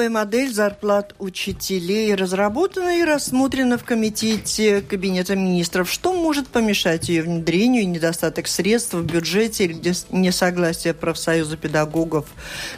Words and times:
новая 0.00 0.24
модель 0.24 0.50
зарплат 0.50 1.14
учителей 1.18 2.14
разработана 2.14 3.00
и 3.00 3.04
рассмотрена 3.04 3.76
в 3.76 3.84
Комитете 3.84 4.80
Кабинета 4.80 5.36
министров. 5.36 5.90
Что 5.90 6.14
может 6.14 6.48
помешать 6.48 7.10
ее 7.10 7.22
внедрению? 7.22 7.86
Недостаток 7.86 8.46
средств 8.46 8.94
в 8.94 9.04
бюджете 9.04 9.64
или 9.64 9.74
несогласие 10.10 10.94
профсоюза 10.94 11.58
педагогов 11.58 12.24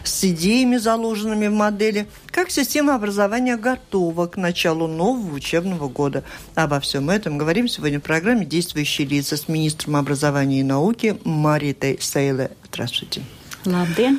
с 0.03 0.25
идеями, 0.25 0.79
заложенными 0.79 1.47
в 1.47 1.53
модели? 1.53 2.09
Как 2.27 2.51
система 2.51 2.97
образования 2.97 3.57
готова 3.57 4.27
к 4.27 4.37
началу 4.37 4.89
нового 4.89 5.33
учебного 5.33 5.89
года? 5.89 6.25
Обо 6.57 6.81
всем 6.81 7.09
этом 7.09 7.39
говорим 7.39 7.69
сегодня 7.69 8.01
в 8.01 8.03
программе 8.03 8.45
«Действующие 8.45 9.07
лица» 9.07 9.36
с 9.36 9.47
министром 9.47 9.95
образования 9.95 10.59
и 10.59 10.64
науки 10.64 11.17
Маритой 11.23 11.98
Сейле. 12.01 12.51
Здравствуйте. 12.64 13.23
Labdien! 13.64 14.19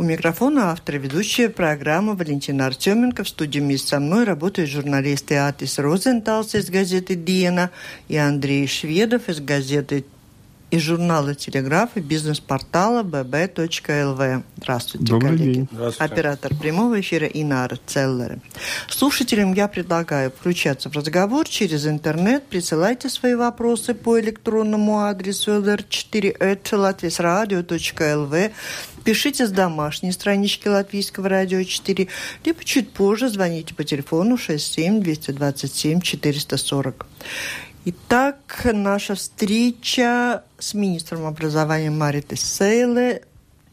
У 0.00 0.02
микрофона 0.02 0.72
автор 0.72 0.96
ведущая 0.96 1.50
программы 1.50 2.14
Валентина 2.14 2.64
Артеменко. 2.64 3.22
В 3.22 3.28
студии 3.28 3.60
вместе 3.60 3.88
со 3.88 4.00
мной 4.00 4.24
работают 4.24 4.70
журналисты 4.70 5.36
Атис 5.36 5.78
Розенталс 5.78 6.54
из 6.54 6.70
газеты 6.70 7.16
«Диена» 7.16 7.70
и 8.08 8.16
Андрей 8.16 8.66
Шведов 8.66 9.28
из 9.28 9.40
газеты 9.40 10.06
из 10.70 10.82
журнала 10.82 11.34
«Телеграф» 11.34 11.96
и 11.96 12.00
бизнес-портала 12.00 13.02
bb.lv. 13.02 14.42
Здравствуйте, 14.56 15.06
Добрый 15.06 15.30
коллеги. 15.30 15.52
День. 15.52 15.68
Здравствуйте. 15.72 16.12
Оператор 16.12 16.54
прямого 16.54 17.00
эфира 17.00 17.26
Инара 17.26 17.78
Целлер. 17.86 18.38
Слушателям 18.88 19.54
я 19.54 19.66
предлагаю 19.68 20.30
включаться 20.30 20.88
в 20.88 20.94
разговор 20.94 21.48
через 21.48 21.86
интернет. 21.86 22.44
Присылайте 22.44 23.08
свои 23.08 23.34
вопросы 23.34 23.94
по 23.94 24.20
электронному 24.20 25.00
адресу 25.00 25.60
lr4.lv 25.60 28.52
Пишите 29.04 29.46
с 29.46 29.50
домашней 29.50 30.12
странички 30.12 30.68
Латвийского 30.68 31.28
радио 31.28 31.62
4, 31.62 32.08
либо 32.44 32.64
чуть 32.64 32.92
позже 32.92 33.30
звоните 33.30 33.74
по 33.74 33.82
телефону 33.82 34.36
67 34.36 35.00
227 35.00 36.00
440. 36.00 37.06
Итак, 37.86 38.60
наша 38.74 39.14
встреча 39.14 40.44
с 40.58 40.74
министром 40.74 41.24
образования 41.24 41.90
Маритой 41.90 42.36
Сейле, 42.36 43.22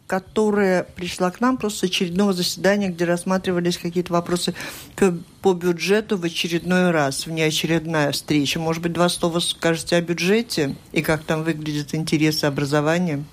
которая 0.07 0.83
пришла 0.83 1.29
к 1.29 1.41
нам 1.41 1.57
просто 1.57 1.79
с 1.79 1.83
очередного 1.89 2.31
заседания, 2.31 2.87
где 2.87 3.03
рассматривались 3.03 3.77
какие-то 3.77 4.13
вопросы 4.13 4.53
по 5.41 5.53
бюджету 5.53 6.17
в 6.17 6.23
очередной 6.23 6.91
раз, 6.91 7.25
внеочередная 7.25 8.13
встреча. 8.13 8.59
Может 8.59 8.81
быть, 8.81 8.93
два 8.93 9.09
слова 9.09 9.39
скажете 9.39 9.97
о 9.97 10.01
бюджете 10.01 10.77
и 10.93 11.01
как 11.01 11.25
там 11.25 11.43
выглядят 11.43 11.93
интересы 11.93 12.45
образования? 12.45 13.25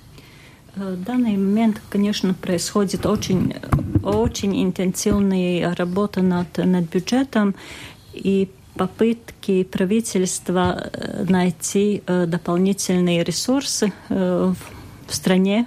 В 0.75 0.97
данный 1.05 1.37
момент, 1.37 1.81
конечно, 1.89 2.35
происходит 2.35 3.07
очень, 3.07 3.55
очень 4.03 4.61
интенсивная 4.61 5.73
работа 5.77 6.21
над, 6.21 6.57
над 6.57 6.91
бюджетом 6.91 7.55
и 8.13 8.51
попытки 8.77 9.65
правительства 9.65 10.91
э, 10.93 11.25
найти 11.29 12.03
э, 12.07 12.27
дополнительные 12.27 13.23
ресурсы 13.25 13.93
э, 14.09 14.55
в 15.07 15.15
стране, 15.15 15.67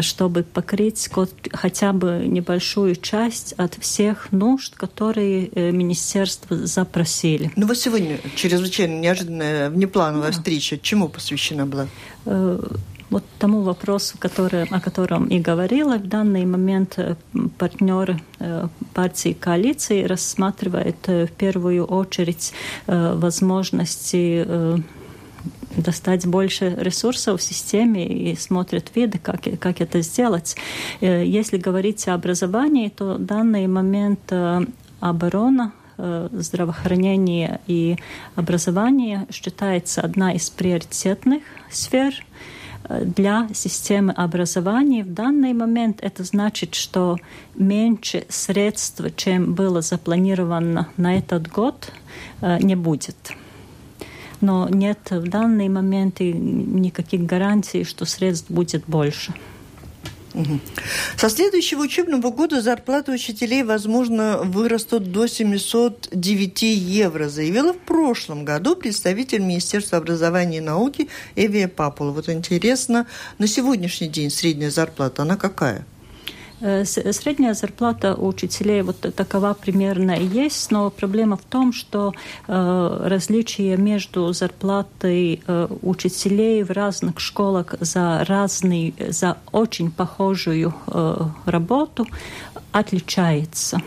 чтобы 0.00 0.42
покрыть 0.42 1.10
хотя 1.52 1.92
бы 1.92 2.24
небольшую 2.26 2.96
часть 2.96 3.52
от 3.52 3.74
всех 3.74 4.32
нужд, 4.32 4.74
которые 4.74 5.50
министерство 5.70 6.66
запросили. 6.66 7.52
Ну 7.56 7.66
вот 7.66 7.76
сегодня 7.76 8.18
чрезвычайно 8.36 8.98
неожиданная 8.98 9.68
внеплановая 9.68 10.32
да. 10.32 10.38
встреча. 10.38 10.78
Чему 10.78 11.10
посвящена 11.10 11.66
была? 11.66 11.88
Вот 13.14 13.22
тому 13.38 13.62
вопросу, 13.62 14.16
который, 14.18 14.64
о 14.64 14.80
котором 14.80 15.28
и 15.28 15.38
говорила, 15.38 15.98
в 15.98 16.08
данный 16.08 16.44
момент 16.44 16.94
э, 16.96 17.14
партнеры 17.58 18.20
э, 18.40 18.66
партии 18.92 19.32
коалиции 19.40 20.02
рассматривают 20.02 20.96
э, 21.06 21.26
в 21.26 21.30
первую 21.30 21.84
очередь 21.84 22.52
возможности 22.88 24.44
достать 25.76 26.26
больше 26.26 26.74
ресурсов 26.76 27.40
в 27.40 27.42
системе 27.44 28.04
и 28.04 28.34
смотрят 28.34 28.90
виды, 28.96 29.18
как, 29.18 29.42
как 29.60 29.80
это 29.80 30.00
сделать. 30.02 30.56
Если 31.00 31.56
говорить 31.56 32.08
о 32.08 32.14
образовании, 32.14 32.88
то 32.88 33.14
в 33.14 33.24
данный 33.24 33.68
момент 33.68 34.32
оборона 35.00 35.72
здравоохранение 35.96 37.60
и 37.68 37.96
образование 38.34 39.26
считается 39.30 40.00
одна 40.00 40.32
из 40.32 40.50
приоритетных 40.50 41.42
сфер– 41.70 42.12
для 42.88 43.48
системы 43.54 44.12
образования 44.12 45.04
в 45.04 45.12
данный 45.12 45.52
момент 45.52 45.98
это 46.02 46.24
значит, 46.24 46.74
что 46.74 47.16
меньше 47.54 48.24
средств, 48.28 49.02
чем 49.16 49.54
было 49.54 49.80
запланировано 49.80 50.88
на 50.96 51.16
этот 51.16 51.48
год, 51.48 51.92
э, 52.40 52.58
не 52.60 52.76
будет. 52.76 53.16
Но 54.40 54.68
нет 54.68 54.98
в 55.10 55.28
данный 55.28 55.68
момент 55.68 56.20
никаких 56.20 57.24
гарантий, 57.24 57.84
что 57.84 58.04
средств 58.04 58.50
будет 58.50 58.84
больше. 58.86 59.32
Со 61.16 61.30
следующего 61.30 61.82
учебного 61.82 62.30
года 62.30 62.60
зарплаты 62.60 63.12
учителей, 63.12 63.62
возможно, 63.62 64.38
вырастут 64.42 65.12
до 65.12 65.26
709 65.28 66.62
евро, 66.62 67.28
заявила 67.28 67.72
в 67.72 67.78
прошлом 67.78 68.44
году 68.44 68.74
представитель 68.74 69.40
Министерства 69.40 69.98
образования 69.98 70.58
и 70.58 70.60
науки 70.60 71.08
Эвия 71.36 71.68
Папула. 71.68 72.10
Вот 72.10 72.28
интересно, 72.28 73.06
на 73.38 73.46
сегодняшний 73.46 74.08
день 74.08 74.30
средняя 74.30 74.70
зарплата, 74.70 75.22
она 75.22 75.36
какая? 75.36 75.86
Э, 76.64 76.84
средняя 76.86 77.52
зарплата 77.52 78.14
у 78.14 78.28
учителей 78.28 78.80
вот 78.80 79.14
такова 79.14 79.52
примерно 79.52 80.12
и 80.12 80.24
есть, 80.24 80.70
но 80.70 80.88
проблема 80.88 81.36
в 81.36 81.42
том, 81.42 81.74
что 81.74 82.14
э, 82.48 83.00
различия 83.04 83.76
между 83.76 84.32
зарплатой 84.32 85.42
э, 85.46 85.68
учителей 85.82 86.62
в 86.62 86.70
разных 86.70 87.20
школах 87.20 87.74
за 87.80 88.24
разный, 88.26 88.94
за 89.10 89.36
очень 89.52 89.90
похожую 89.90 90.72
работу 91.44 92.06
отличается. 92.72 93.82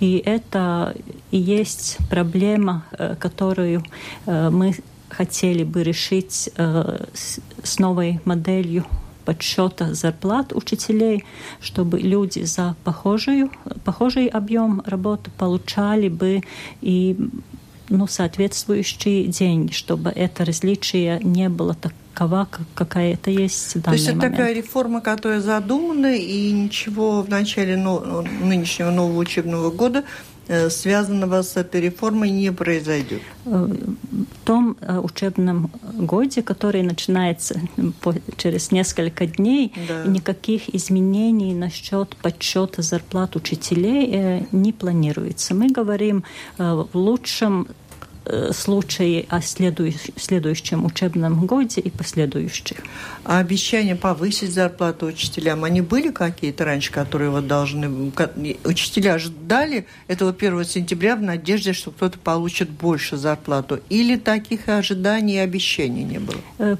И 0.00 0.22
это 0.26 0.94
и 1.30 1.38
есть 1.38 1.96
проблема, 2.10 2.84
которую 3.18 3.82
мы 4.26 4.74
хотели 5.08 5.64
бы 5.64 5.82
решить 5.82 6.50
с 6.56 7.78
новой 7.78 8.20
моделью 8.24 8.84
подсчета 9.24 9.94
зарплат 9.94 10.52
учителей, 10.52 11.24
чтобы 11.60 11.98
люди 11.98 12.44
за 12.44 12.76
похожую, 12.84 13.50
похожий 13.84 14.26
объем 14.26 14.82
работы 14.86 15.30
получали 15.36 16.08
бы 16.08 16.42
и 16.80 17.16
ну, 17.90 18.06
соответствующие 18.06 19.26
деньги, 19.26 19.72
чтобы 19.72 20.10
это 20.10 20.44
различие 20.44 21.18
не 21.22 21.48
было 21.48 21.74
такова, 21.74 22.48
какая 22.74 23.14
это 23.14 23.30
есть 23.30 23.74
в 23.74 23.82
То 23.82 23.92
есть 23.92 24.06
это 24.06 24.16
момент. 24.16 24.36
такая 24.36 24.54
реформа, 24.54 25.00
которая 25.00 25.40
задумана, 25.40 26.14
и 26.14 26.52
ничего 26.52 27.22
в 27.22 27.28
начале 27.28 27.76
но, 27.76 28.24
нынешнего 28.42 28.90
нового 28.90 29.18
учебного 29.18 29.70
года 29.70 30.04
связанного 30.68 31.42
с 31.42 31.56
этой 31.56 31.80
реформой 31.80 32.30
не 32.30 32.52
произойдет? 32.52 33.22
Э, 33.44 33.68
в 33.70 34.44
том 34.44 34.76
э, 34.80 34.98
учебном 34.98 35.70
годе, 35.94 36.42
который 36.42 36.82
начинается 36.82 37.60
через 38.36 38.72
несколько 38.72 39.26
дней, 39.26 39.72
да. 39.88 40.04
никаких 40.04 40.74
изменений 40.74 41.54
насчет 41.54 42.16
подсчета 42.16 42.82
зарплат 42.82 43.36
учителей 43.36 44.46
не 44.52 44.72
планируется. 44.72 45.54
Мы 45.54 45.68
говорим 45.68 46.24
в 46.58 46.88
лучшем 46.94 47.68
э, 48.30 48.52
случае 48.52 49.26
о 49.28 49.40
следующем, 49.40 50.14
следующем 50.16 50.84
учебном 50.84 51.46
годе 51.46 51.80
и 51.80 51.90
последующих. 51.90 52.78
А 53.24 53.38
обещания 53.38 53.96
повысить 53.96 54.52
зарплату 54.52 55.06
учителям, 55.06 55.64
они 55.64 55.80
были 55.80 56.10
какие-то 56.10 56.64
раньше, 56.64 56.92
которые 56.92 57.30
вот 57.30 57.46
должны... 57.46 58.12
Учителя 58.64 59.18
ждали 59.18 59.86
этого 60.08 60.34
1 60.36 60.64
сентября 60.64 61.16
в 61.16 61.22
надежде, 61.22 61.72
что 61.72 61.90
кто-то 61.90 62.18
получит 62.18 62.70
больше 62.70 63.16
зарплату? 63.16 63.80
Или 63.88 64.16
таких 64.16 64.68
ожиданий 64.68 65.34
и 65.34 65.38
обещаний 65.38 66.04
не 66.04 66.18
было? 66.18 66.40
Э, 66.58 66.76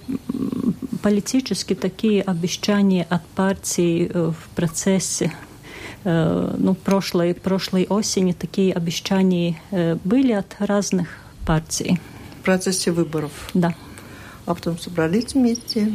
политически 1.03 1.75
такие 1.75 2.23
обещания 2.23 3.07
от 3.09 3.27
партии 3.27 4.11
э, 4.13 4.33
в 4.33 4.55
процессе 4.55 5.33
ну, 6.03 6.75
прошлой, 6.83 7.35
прошлой 7.35 7.85
осени 7.85 8.33
такие 8.33 8.73
обещания 8.73 9.61
были 10.03 10.33
от 10.33 10.57
разных 10.59 11.20
партий. 11.51 11.99
В 12.41 12.45
процессе 12.45 12.93
выборов? 12.93 13.33
Да. 13.55 13.75
А 14.47 14.55
потом 14.55 14.79
собрались 14.79 15.35
вместе, 15.35 15.93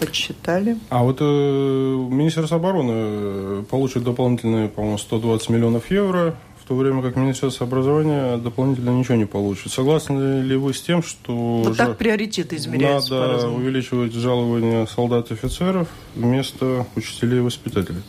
подсчитали. 0.00 0.76
А 0.90 1.04
вот 1.04 1.18
э, 1.20 1.24
Министерство 1.24 2.56
обороны 2.56 2.92
э, 2.94 3.64
получит 3.70 4.02
дополнительные, 4.02 4.68
по-моему, 4.68 4.98
120 4.98 5.50
миллионов 5.50 5.88
евро, 5.92 6.34
в 6.60 6.66
то 6.66 6.74
время 6.74 7.00
как 7.02 7.14
Министерство 7.14 7.64
образования 7.64 8.38
дополнительно 8.38 8.90
ничего 8.90 9.14
не 9.14 9.26
получит. 9.26 9.70
Согласны 9.70 10.40
ли 10.42 10.56
вы 10.56 10.74
с 10.74 10.82
тем, 10.82 11.04
что... 11.04 11.62
Вот 11.64 11.76
так 11.76 11.96
приоритеты 11.96 12.56
измеряются 12.56 13.14
Надо 13.20 13.48
увеличивать 13.50 14.12
жалования 14.14 14.84
солдат 14.86 15.30
и 15.30 15.34
офицеров 15.34 15.86
вместо 16.16 16.86
учителей 16.96 17.38
и 17.38 17.42
воспитателей? 17.42 18.02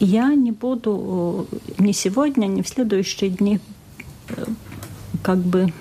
Э, 0.00 0.04
я 0.04 0.34
не 0.34 0.52
буду 0.52 1.46
э, 1.50 1.82
ни 1.82 1.92
сегодня, 1.92 2.46
ни 2.46 2.62
в 2.62 2.68
следующие 2.68 3.30
дни 3.30 3.60
э, 4.28 4.44
как 5.22 5.38
бы 5.38 5.72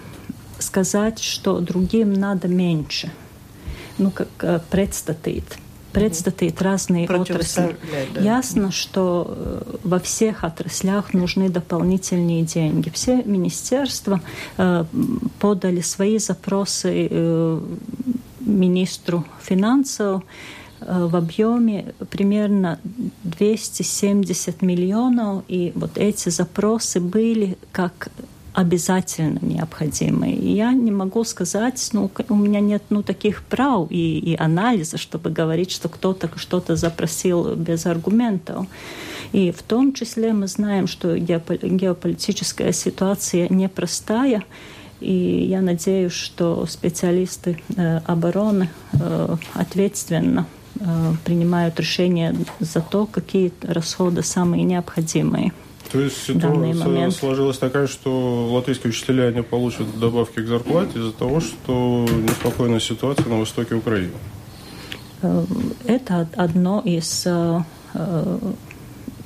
сказать, 0.60 1.20
что 1.20 1.60
другим 1.60 2.14
надо 2.14 2.48
меньше. 2.48 3.12
Ну, 3.98 4.12
как 4.12 4.66
предстоит. 4.70 5.58
Предстоит 5.92 6.60
разные 6.62 7.08
отрасли. 7.08 7.76
Да. 8.16 8.22
Ясно, 8.22 8.72
что 8.72 9.62
во 9.84 10.00
всех 10.00 10.44
отраслях 10.44 11.14
нужны 11.14 11.50
дополнительные 11.50 12.42
деньги. 12.42 12.90
Все 12.90 13.22
министерства 13.24 14.20
подали 15.40 15.82
свои 15.82 16.18
запросы 16.18 17.60
министру 18.40 19.26
финансов 19.44 20.24
Э, 20.24 20.28
в 20.88 21.16
объеме 21.16 21.94
примерно 22.10 22.80
270 23.24 24.62
миллионов, 24.62 25.44
и 25.48 25.72
вот 25.76 25.98
эти 25.98 26.30
запросы 26.30 27.00
были 27.00 27.58
как 27.72 28.10
обязательно 28.54 29.40
необходимые. 29.42 30.36
И 30.36 30.54
я 30.54 30.72
не 30.74 30.92
могу 30.92 31.24
сказать, 31.24 31.90
ну, 31.92 32.12
у 32.30 32.36
меня 32.36 32.60
нет 32.60 32.84
ну, 32.90 33.02
таких 33.02 33.42
прав 33.44 33.88
и, 33.90 34.20
и 34.20 34.36
анализа, 34.38 34.98
чтобы 34.98 35.32
говорить, 35.32 35.72
что 35.72 35.90
кто-то 35.90 36.30
что-то 36.36 36.76
запросил 36.76 37.56
без 37.56 37.86
аргументов. 37.86 38.68
И 39.32 39.52
в 39.52 39.64
том 39.64 39.94
числе 39.94 40.34
мы 40.34 40.48
знаем, 40.48 40.86
что 40.86 41.18
геополитическая 41.18 42.72
ситуация 42.72 43.48
непростая, 43.50 44.44
и 45.00 45.46
я 45.50 45.62
надеюсь, 45.62 46.14
что 46.14 46.66
специалисты 46.68 47.60
э, 47.76 47.98
обороны 48.06 48.70
э, 48.94 49.36
ответственно 49.54 50.46
Э, 50.46 50.63
принимают 51.24 51.80
решения 51.80 52.36
за 52.60 52.82
то, 52.82 53.06
какие 53.06 53.52
расходы 53.62 54.24
самые 54.24 54.64
необходимые. 54.64 55.52
То 55.92 56.00
есть 56.00 56.24
ситуация 56.24 57.12
сложилась 57.12 57.60
такая, 57.60 57.86
что 57.86 58.52
латвийские 58.52 58.90
учителя 58.90 59.32
не 59.32 59.44
получат 59.44 60.00
добавки 60.00 60.40
к 60.40 60.48
зарплате 60.48 60.98
из-за 60.98 61.12
того, 61.12 61.40
что 61.40 62.08
неспокойная 62.10 62.80
ситуация 62.80 63.28
на 63.28 63.40
востоке 63.40 63.76
Украины? 63.76 64.14
Э, 65.22 65.46
это 65.86 66.28
одно 66.36 66.82
из 66.84 67.24
э, 67.28 67.62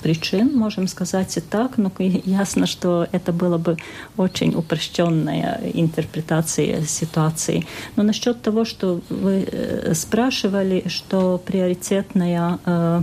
причин, 0.02 0.56
можем 0.56 0.88
сказать 0.88 1.38
и 1.38 1.42
так, 1.42 1.78
но 1.78 1.92
ясно, 2.00 2.68
что 2.68 3.08
это 3.12 3.32
было 3.32 3.58
бы 3.58 3.78
очень 4.18 4.56
упрощенная 4.56 5.60
интерпретация 5.74 6.84
ситуации. 6.84 7.66
Но 7.96 8.04
насчет 8.04 8.42
того, 8.42 8.66
что 8.66 9.02
вы 9.10 9.48
э, 9.52 9.94
спрашивали, 9.94 10.84
что 10.88 11.42
приоритетная 11.46 12.60
э, 12.66 13.02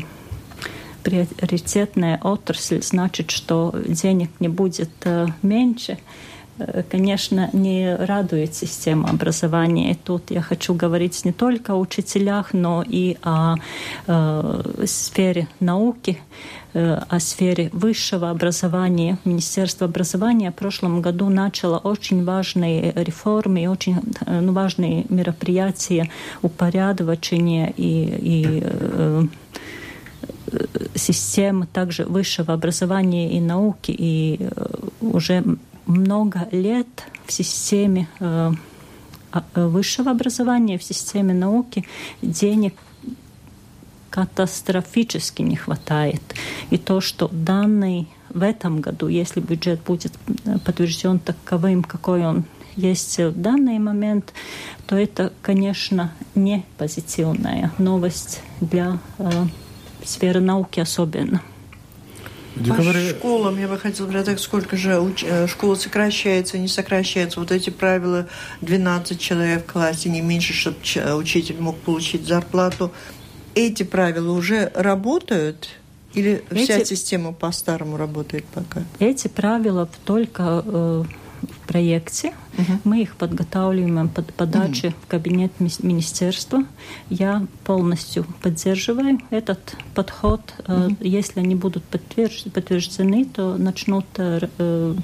приоритетная 1.03 2.19
отрасль 2.23 2.83
значит, 2.83 3.31
что 3.31 3.75
денег 3.87 4.31
не 4.41 4.49
будет 4.49 4.91
э, 5.05 5.27
меньше– 5.43 5.99
конечно, 6.91 7.51
не 7.53 7.97
радует 7.97 8.55
система 8.55 9.11
образования. 9.11 9.93
И 9.93 9.95
тут 9.95 10.31
я 10.31 10.41
хочу 10.41 10.75
говорить 10.75 11.25
не 11.25 11.33
только 11.33 11.73
о 11.73 11.77
учителях, 11.77 12.53
но 12.53 12.85
и 12.87 13.17
о 13.23 13.57
э, 14.07 14.85
сфере 14.87 15.49
науки, 15.61 16.19
э, 16.75 17.01
о 17.09 17.21
сфере 17.21 17.71
высшего 17.73 18.31
образования. 18.31 19.19
Министерство 19.25 19.87
образования 19.87 20.53
в 20.53 20.55
прошлом 20.55 21.03
году 21.03 21.29
начало 21.29 21.79
очень 21.79 22.25
важные 22.25 22.93
реформы, 22.95 23.69
очень 23.69 24.01
э, 24.27 24.41
ну, 24.41 24.53
важные 24.53 25.07
мероприятия 25.09 26.09
упорядочения 26.43 27.73
и, 27.77 28.05
и 28.21 28.63
э, 28.63 29.23
системы 30.95 31.67
также 31.67 32.05
высшего 32.05 32.55
образования 32.55 33.33
и 33.33 33.41
науки, 33.41 33.93
и 33.97 34.39
уже 35.01 35.43
много 35.87 36.49
лет 36.51 36.87
в 37.27 37.33
системе 37.33 38.09
э, 38.21 38.53
а, 39.33 39.45
э, 39.55 39.67
высшего 39.67 40.11
образования, 40.11 40.79
в 40.79 40.85
системе 40.85 41.35
науки 41.35 41.85
денег 42.23 42.75
катастрофически 44.11 45.43
не 45.43 45.57
хватает. 45.57 46.23
И 46.71 46.79
то, 46.79 47.01
что 47.01 47.29
данный 47.29 48.09
в 48.31 48.43
этом 48.43 48.81
году, 48.81 49.09
если 49.09 49.41
бюджет 49.41 49.81
будет 49.83 50.13
э, 50.45 50.59
подтвержден 50.65 51.19
таковым, 51.19 51.83
какой 51.83 52.25
он 52.25 52.45
есть 52.77 53.19
в 53.19 53.41
данный 53.41 53.79
момент, 53.79 54.33
то 54.87 54.97
это, 54.97 55.33
конечно, 55.43 56.13
не 56.35 56.65
позитивная 56.79 57.73
новость 57.79 58.41
для 58.61 58.99
э, 59.19 59.31
сферы 60.05 60.41
науки 60.41 60.81
особенно. 60.81 61.43
Декабре... 62.57 63.11
По 63.13 63.19
школам 63.19 63.59
я 63.59 63.69
бы 63.69 63.79
хотела 63.79 64.07
сказать, 64.07 64.27
так 64.27 64.39
сколько 64.39 64.77
же 64.77 64.99
уч... 64.99 65.25
Э, 65.25 65.47
школа 65.47 65.75
сокращается, 65.75 66.59
не 66.59 66.69
сокращается. 66.69 67.41
Вот 67.41 67.51
эти 67.51 67.71
правила 67.71 68.29
12 68.61 69.19
человек 69.21 69.67
в 69.67 69.73
классе, 69.73 70.09
не 70.09 70.21
меньше, 70.21 70.53
чтобы 70.53 70.77
учитель 71.17 71.59
мог 71.59 71.77
получить 71.79 72.27
зарплату. 72.27 72.93
Эти 73.55 73.83
правила 73.83 74.33
уже 74.33 74.71
работают? 74.75 75.69
Или 76.15 76.45
эти... 76.51 76.65
вся 76.65 76.85
система 76.85 77.33
по-старому 77.33 77.97
работает 77.97 78.45
пока? 78.47 78.85
Эти 79.01 79.29
правила 79.29 79.89
только 80.05 80.63
э, 80.65 81.05
в 81.43 81.67
проекте. 81.67 82.33
Угу. 82.57 82.81
Мы 82.85 83.03
их 83.03 83.17
подготавливаем 83.17 84.09
под 84.09 84.33
подачу 84.35 84.89
угу. 84.89 84.97
в 85.05 85.07
кабинет 85.09 85.53
министерства. 85.61 86.65
Я 87.11 87.47
полностью 87.65 88.27
поддерживаю 88.43 89.19
этот 89.31 89.77
подход. 89.95 90.41
Угу. 90.67 90.97
Если 91.01 91.41
они 91.41 91.55
будут 91.55 91.85
подтверждены, 91.85 93.25
то 93.25 93.57
начнут 93.57 94.07
э, 94.17 94.95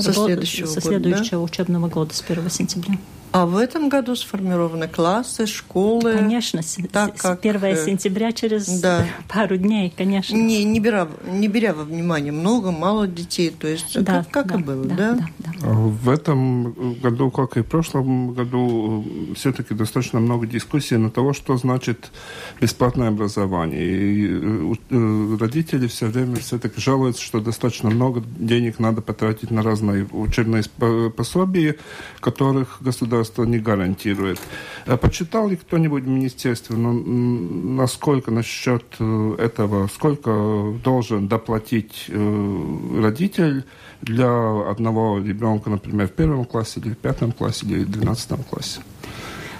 со 0.00 0.12
следующего, 0.12 0.66
со 0.66 0.80
следующего 0.80 1.20
года, 1.20 1.30
да? 1.30 1.40
учебного 1.42 1.88
года, 1.88 2.14
с 2.14 2.24
1 2.26 2.50
сентября. 2.50 2.98
А 3.34 3.46
в 3.46 3.56
этом 3.56 3.88
году 3.88 4.14
сформированы 4.14 4.86
классы, 4.86 5.48
школы? 5.48 6.12
Конечно, 6.12 6.60
так 6.92 7.20
с, 7.20 7.24
1 7.24 7.52
как... 7.54 7.64
Э, 7.64 7.84
сентября 7.84 8.30
через 8.30 8.80
да. 8.80 9.04
пару 9.28 9.56
дней, 9.56 9.92
конечно. 9.96 10.36
Не, 10.36 10.62
не, 10.62 10.78
беря, 10.78 11.08
не 11.26 11.48
беря 11.48 11.74
во 11.74 11.82
внимание 11.82 12.30
много, 12.30 12.70
мало 12.70 13.08
детей, 13.08 13.50
то 13.50 13.66
есть 13.66 14.00
да, 14.04 14.24
как, 14.30 14.46
как 14.46 14.46
да, 14.46 14.60
и 14.60 14.62
было, 14.62 14.84
да? 14.84 14.94
да? 14.94 15.28
да, 15.38 15.50
да. 15.62 15.68
В 15.68 16.10
этом 16.10 16.94
году, 17.02 17.32
как 17.32 17.56
и 17.56 17.62
в 17.62 17.66
прошлом 17.66 18.34
году, 18.34 19.04
все-таки 19.34 19.74
достаточно 19.74 20.20
много 20.20 20.46
дискуссий 20.46 20.96
на 20.96 21.10
того, 21.10 21.32
что 21.32 21.56
значит 21.56 22.12
бесплатное 22.60 23.08
образование. 23.08 23.82
И 23.82 24.28
э, 24.30 24.74
э, 24.90 25.36
родители 25.40 25.88
все 25.88 26.06
время 26.06 26.36
все-таки 26.36 26.80
жалуются, 26.80 27.20
что 27.20 27.40
достаточно 27.40 27.90
много 27.90 28.22
денег 28.38 28.78
надо 28.78 29.02
потратить 29.02 29.50
на 29.50 29.64
разные 29.64 30.06
учебные 30.12 30.62
пособия, 31.10 31.74
которых 32.20 32.76
государство 32.80 33.23
государство 33.24 33.44
не 33.44 33.58
гарантирует. 33.58 34.38
А 34.86 34.96
почитал 34.96 35.48
ли 35.48 35.56
кто-нибудь 35.56 36.04
в 36.04 36.08
министерстве, 36.08 36.76
ну, 36.76 36.92
насколько 36.92 38.30
насчет 38.30 38.84
э, 38.98 39.36
этого, 39.38 39.88
сколько 39.88 40.74
должен 40.84 41.28
доплатить 41.28 42.06
э, 42.08 43.00
родитель 43.00 43.64
для 44.02 44.28
одного 44.70 45.18
ребенка, 45.18 45.70
например, 45.70 46.08
в 46.08 46.12
первом 46.12 46.44
классе, 46.44 46.80
или 46.80 46.90
в 46.90 46.98
пятом 46.98 47.32
классе, 47.32 47.66
или 47.66 47.84
в 47.84 47.90
двенадцатом 47.90 48.42
классе? 48.42 48.80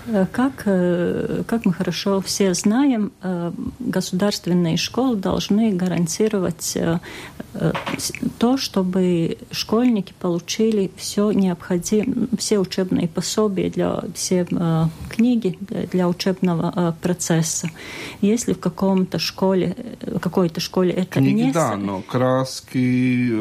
Э, 0.06 0.26
как, 0.30 0.62
э, 0.66 1.42
как 1.46 1.64
мы 1.64 1.72
хорошо 1.72 2.20
все 2.20 2.52
знаем, 2.54 3.12
э, 3.22 3.52
государственные 3.78 4.76
школы 4.76 5.16
должны 5.16 5.72
гарантировать 5.72 6.76
то, 8.38 8.56
чтобы 8.56 9.38
школьники 9.52 10.12
получили 10.18 10.90
все 10.96 11.30
необходимое, 11.30 12.26
все 12.36 12.58
учебные 12.58 13.06
пособия 13.06 13.70
для 13.70 14.02
все 14.14 14.44
книги 15.08 15.56
для 15.92 16.08
учебного 16.08 16.96
процесса. 17.00 17.70
Если 18.20 18.54
в 18.54 18.58
каком-то 18.58 19.20
школе, 19.20 19.76
какой-то 20.20 20.60
школе 20.60 20.90
это 20.90 21.20
Книги, 21.20 21.42
не... 21.42 21.52
да, 21.52 21.76
но 21.76 22.02
краски, 22.02 23.32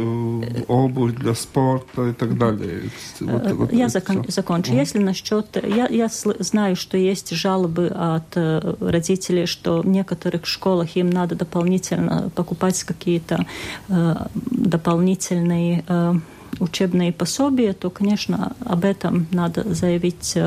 обувь 0.67 1.15
для 1.15 1.33
спорта 1.33 2.09
и 2.09 2.13
так 2.13 2.37
далее. 2.37 2.91
Вот, 3.19 3.51
вот 3.51 3.73
я 3.73 3.89
закон, 3.89 4.23
закончу. 4.27 4.73
Если 4.73 4.99
насчет... 4.99 5.57
Я, 5.63 5.87
я 5.87 6.07
знаю, 6.53 6.75
что 6.75 6.97
есть 6.97 7.31
жалобы 7.31 7.87
от 7.87 8.37
э, 8.37 8.75
родителей, 8.79 9.47
что 9.47 9.81
в 9.81 9.87
некоторых 9.87 10.45
школах 10.45 10.95
им 10.95 11.09
надо 11.09 11.33
дополнительно 11.35 12.29
покупать 12.35 12.83
какие-то 12.83 13.47
э, 13.89 14.15
дополнительные 14.51 15.83
э, 15.87 16.13
учебные 16.59 17.11
пособия, 17.11 17.73
то, 17.73 17.89
конечно, 17.89 18.55
об 18.63 18.85
этом 18.85 19.25
надо 19.31 19.73
заявить 19.73 20.37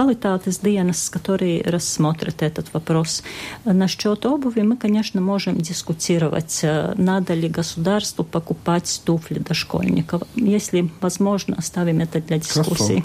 квалитатес 0.00 0.60
dienas, 0.62 1.10
которые 1.12 1.62
рассмотрят 1.62 2.42
этот 2.42 2.72
вопрос. 2.72 3.22
Насчет 3.64 4.24
обуви 4.24 4.62
мы, 4.62 4.78
конечно, 4.78 5.20
можем 5.20 5.58
дискутировать, 5.58 6.64
надо 6.96 7.34
ли 7.34 7.48
государству 7.48 8.24
покупать 8.24 9.02
туфли 9.04 9.40
дошкольников. 9.40 10.22
Если 10.36 10.88
возможно, 11.02 11.56
оставим 11.58 12.00
это 12.00 12.20
для 12.22 12.38
дискуссии. 12.38 13.04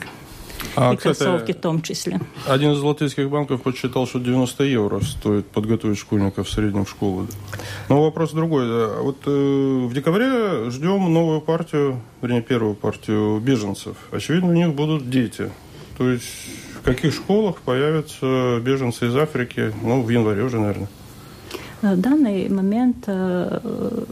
А, 0.78 0.94
и 0.94 0.98
кстати, 0.98 1.18
кроссовки 1.18 1.52
в 1.52 1.60
том 1.60 1.82
числе. 1.82 2.22
Один 2.48 2.72
из 2.72 2.82
латвийских 2.82 3.30
банков 3.30 3.62
подсчитал, 3.62 4.08
что 4.08 4.20
90 4.20 4.64
евро 4.64 5.02
стоит 5.02 5.48
подготовить 5.48 5.98
школьников 5.98 6.48
в 6.48 6.52
среднем 6.52 6.86
в 6.86 6.90
школу. 6.90 7.28
Но 7.90 8.02
вопрос 8.02 8.32
другой. 8.32 8.68
Вот 9.02 9.18
э, 9.26 9.88
в 9.90 9.94
декабре 9.94 10.70
ждем 10.72 11.14
новую 11.14 11.42
партию, 11.42 12.02
вернее, 12.22 12.42
первую 12.42 12.76
партию 12.76 13.40
беженцев. 13.42 13.98
Очевидно, 14.12 14.50
у 14.50 14.54
них 14.54 14.74
будут 14.74 15.10
дети. 15.10 15.52
То 15.98 16.10
есть 16.10 16.26
в 16.86 16.88
каких 16.88 17.16
школах 17.16 17.62
появятся 17.62 18.60
беженцы 18.62 19.08
из 19.08 19.16
Африки, 19.16 19.74
ну, 19.82 20.04
в 20.04 20.10
январе 20.10 20.44
уже, 20.44 20.60
наверное. 20.60 20.88
В 21.82 21.98
данный 21.98 22.50
момент 22.50 23.04
э, 23.08 23.60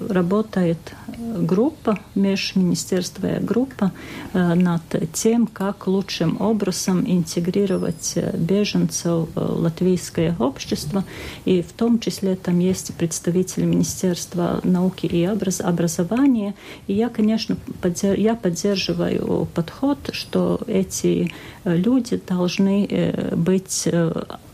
работает 0.10 0.78
группа, 1.18 2.00
межминистерственная 2.16 3.40
группа 3.40 3.92
э, 4.34 4.54
над 4.54 4.82
тем, 5.14 5.48
как 5.48 5.88
лучшим 5.88 6.40
образом 6.42 7.04
интегрировать 7.06 8.18
беженцев 8.34 9.30
в 9.34 9.62
латвийское 9.62 10.36
общество. 10.40 11.04
И 11.46 11.62
в 11.62 11.72
том 11.74 12.00
числе 12.00 12.36
там 12.36 12.60
есть 12.60 12.94
представители 12.96 13.66
Министерства 13.66 14.60
науки 14.64 15.06
и 15.06 15.24
образования. 15.24 16.56
И 16.88 16.94
я, 16.94 17.10
конечно, 17.10 17.58
я 18.02 18.36
поддерживаю 18.36 19.48
подход, 19.54 19.98
что 20.12 20.60
эти 20.68 21.32
люди 21.64 22.22
должны 22.28 22.86
э, 22.90 23.36
быть 23.36 23.88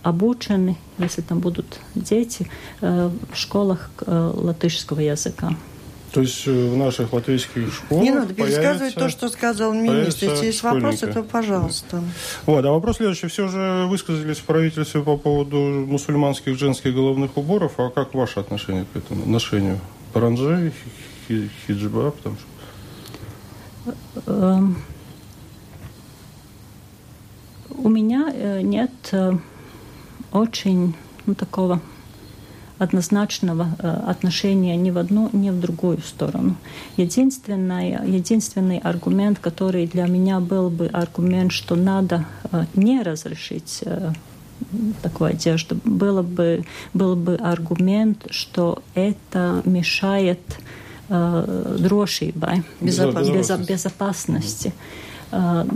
обучены, 0.03 0.77
если 0.97 1.21
там 1.21 1.39
будут 1.39 1.79
дети, 1.95 2.47
в 2.81 3.11
школах 3.33 3.89
латышского 4.07 4.99
языка. 4.99 5.55
То 6.11 6.21
есть 6.21 6.47
э, 6.47 6.51
в 6.51 6.75
наших 6.75 7.13
латвийских 7.13 7.73
школах 7.73 8.03
Не 8.03 8.11
надо 8.11 8.33
пересказывать 8.33 8.95
то, 8.95 9.09
что 9.09 9.29
сказал 9.29 9.73
министр. 9.73 10.31
Если 10.31 10.47
есть 10.47 10.63
вопросы, 10.63 11.07
то 11.07 11.23
пожалуйста. 11.23 12.03
Вот, 12.45 12.65
а 12.65 12.71
вопрос 12.71 12.97
следующий. 12.97 13.27
Все 13.27 13.47
же 13.47 13.85
высказались 13.87 14.37
в 14.37 14.43
правительстве 14.43 15.01
по 15.01 15.17
поводу 15.17 15.57
мусульманских 15.57 16.57
женских 16.57 16.95
головных 16.95 17.37
уборов. 17.37 17.73
А 17.77 17.89
как 17.89 18.13
ваше 18.13 18.39
отношение 18.39 18.85
к 18.91 18.97
этому 18.97 19.25
ношению? 19.25 19.79
Паранджи, 20.13 20.73
хиджаба? 21.27 22.11
Потому 22.11 22.37
что... 23.85 23.93
Эм, 24.25 24.77
у 27.69 27.89
меня 27.89 28.31
э, 28.33 28.61
нет 28.61 28.91
э, 29.11 29.33
очень 30.31 30.95
ну, 31.25 31.35
такого 31.35 31.81
однозначного 32.79 33.67
э, 33.79 33.87
отношения 34.07 34.77
ни 34.77 34.89
в 34.89 34.97
одну, 34.97 35.29
ни 35.33 35.49
в 35.49 35.59
другую 35.59 35.99
сторону. 35.99 36.55
Единственный, 36.97 37.91
единственный 38.07 38.77
аргумент, 38.77 39.39
который 39.39 39.85
для 39.85 40.07
меня 40.07 40.39
был 40.39 40.69
бы 40.69 40.87
аргумент, 40.87 41.51
что 41.51 41.75
надо 41.75 42.25
э, 42.51 42.65
не 42.75 43.01
разрешить 43.03 43.81
э, 43.85 44.11
такую 45.01 45.31
одежду, 45.31 45.77
было 45.83 46.21
бы, 46.21 46.63
был 46.93 47.15
бы 47.15 47.35
аргумент, 47.35 48.27
что 48.29 48.81
это 48.93 49.61
мешает 49.65 50.39
э, 51.09 51.75
дрошибой, 51.79 52.63
безопасности. 52.79 53.71
безопасности. 53.71 54.73
А, 55.31 55.67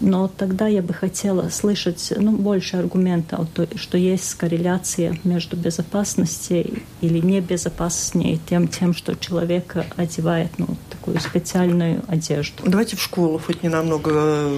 но 0.00 0.28
тогда 0.28 0.68
я 0.68 0.82
бы 0.82 0.94
хотела 0.94 1.48
слышать 1.48 2.12
ну, 2.16 2.32
больше 2.32 2.76
аргументов, 2.76 3.48
что 3.76 3.98
есть 3.98 4.34
корреляция 4.34 5.18
между 5.24 5.56
безопасностью 5.56 6.82
или 7.00 7.18
небезопасностью 7.18 8.38
тем, 8.48 8.68
тем, 8.68 8.94
что 8.94 9.16
человек 9.16 9.76
одевает 9.96 10.50
ну, 10.58 10.68
такую 10.90 11.20
специальную 11.20 12.02
одежду. 12.06 12.62
Давайте 12.64 12.96
в 12.96 13.02
школу 13.02 13.38
хоть 13.38 13.62
не 13.62 13.68
намного, 13.68 14.50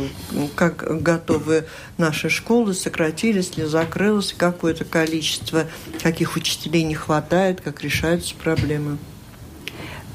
как 0.55 1.03
готовы 1.03 1.65
наши 1.97 2.29
школы, 2.29 2.75
сократились 2.75 3.57
ли, 3.57 3.65
закрылось 3.65 4.35
какое-то 4.37 4.85
количество, 4.85 5.65
каких 6.03 6.37
учителей 6.37 6.83
не 6.83 6.95
хватает, 6.95 7.61
как 7.61 7.83
решаются 7.83 8.35
проблемы. 8.35 8.99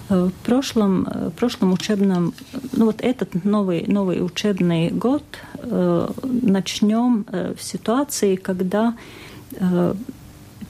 В 0.09 0.31
прошлом, 0.43 1.03
в 1.03 1.29
прошлом 1.31 1.71
учебном, 1.71 2.33
ну 2.73 2.85
вот 2.85 3.01
этот 3.01 3.45
новый, 3.45 3.85
новый 3.85 4.25
учебный 4.25 4.89
год 4.89 5.23
э, 5.53 6.09
начнем 6.23 7.25
э, 7.31 7.53
в 7.55 7.61
ситуации, 7.61 8.35
когда 8.35 8.95
э, 9.51 9.93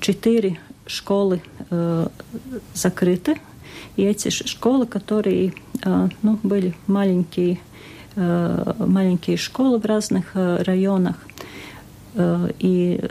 четыре 0.02 0.60
школы 0.86 1.42
э, 1.70 2.08
закрыты, 2.74 3.38
и 3.96 4.04
эти 4.04 4.28
школы, 4.28 4.86
которые 4.86 5.54
э, 5.86 6.10
ну, 6.22 6.38
были 6.44 6.76
маленькие, 6.88 7.60
э, 8.18 8.74
маленькие 8.78 9.38
школы 9.38 9.80
в 9.80 9.86
разных 9.86 10.32
э, 10.34 10.64
районах, 10.64 11.16
э, 12.16 12.52
и 12.60 13.02